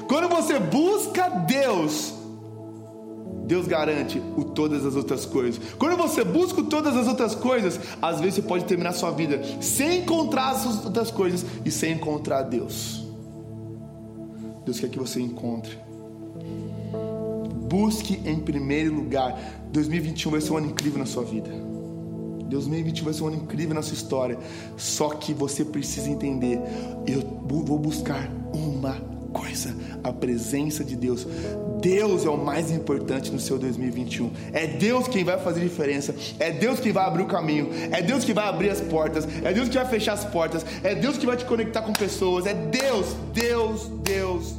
Quando 0.08 0.30
você 0.30 0.60
busca 0.60 1.30
Deus, 1.30 2.15
Deus 3.46 3.68
garante 3.68 4.22
o 4.36 4.44
todas 4.44 4.86
as 4.86 4.96
outras 4.96 5.26
coisas. 5.26 5.62
Quando 5.78 5.96
você 5.96 6.24
busca 6.24 6.64
todas 6.64 6.96
as 6.96 7.08
outras 7.08 7.36
coisas, 7.36 7.80
às 8.02 8.20
vezes 8.20 8.36
você 8.36 8.42
pode 8.42 8.66
terminar 8.66 8.94
sua 8.94 9.12
vida 9.12 9.42
sem 9.62 10.00
encontrar 10.00 10.52
as 10.52 10.86
outras 10.86 11.12
coisas 11.12 11.46
e 11.64 11.72
sem 11.72 11.94
encontrar 11.94 12.42
Deus. 12.44 13.06
Deus 14.66 14.80
quer 14.80 14.90
que 14.90 14.98
você 14.98 15.22
encontre. 15.22 15.78
Busque 17.70 18.20
em 18.26 18.40
primeiro 18.40 18.94
lugar. 18.94 19.40
2021 19.72 20.32
vai 20.32 20.42
ser 20.42 20.52
um 20.54 20.58
ano 20.58 20.68
incrível 20.68 20.98
na 21.00 21.06
sua 21.06 21.24
vida. 21.24 21.50
2021 22.50 23.06
vai 23.06 23.14
ser 23.14 23.24
um 23.24 23.28
ano 23.28 23.38
incrível 23.38 23.76
na 23.76 23.82
sua 23.82 23.94
história. 23.94 24.40
Só 24.76 25.10
que 25.10 25.34
você 25.34 25.64
precisa 25.64 26.10
entender: 26.10 26.60
eu 27.06 27.22
vou 27.48 27.78
buscar 27.78 28.32
uma 28.54 28.94
coisa, 29.34 29.76
a 30.04 30.14
presença 30.14 30.84
de 30.84 30.96
Deus. 30.96 31.28
Deus 31.86 32.26
é 32.26 32.30
o 32.32 32.36
mais 32.36 32.72
importante 32.72 33.32
no 33.32 33.40
seu 33.40 33.60
2021. 33.60 34.32
É 34.52 34.66
Deus 34.66 35.08
quem 35.08 35.24
vai 35.24 35.38
fazer 35.38 35.60
diferença. 35.60 36.16
É 36.40 36.50
Deus 36.50 36.80
quem 36.80 36.92
vai 36.92 37.06
abrir 37.06 37.22
o 37.22 37.28
caminho. 37.28 37.70
É 37.92 38.02
Deus 38.02 38.26
que 38.26 38.34
vai 38.34 38.48
abrir 38.48 38.72
as 38.72 38.82
portas. 38.82 39.28
É 39.44 39.54
Deus 39.54 39.70
que 39.70 39.76
vai 39.76 39.86
fechar 39.86 40.14
as 40.14 40.26
portas. 40.26 40.66
É 40.84 40.96
Deus 40.96 41.16
que 41.16 41.28
vai 41.28 41.38
te 41.38 41.46
conectar 41.46 41.84
com 41.84 41.94
pessoas. 41.94 42.48
É 42.48 42.56
Deus, 42.56 43.16
Deus, 43.32 43.88
Deus, 44.04 44.56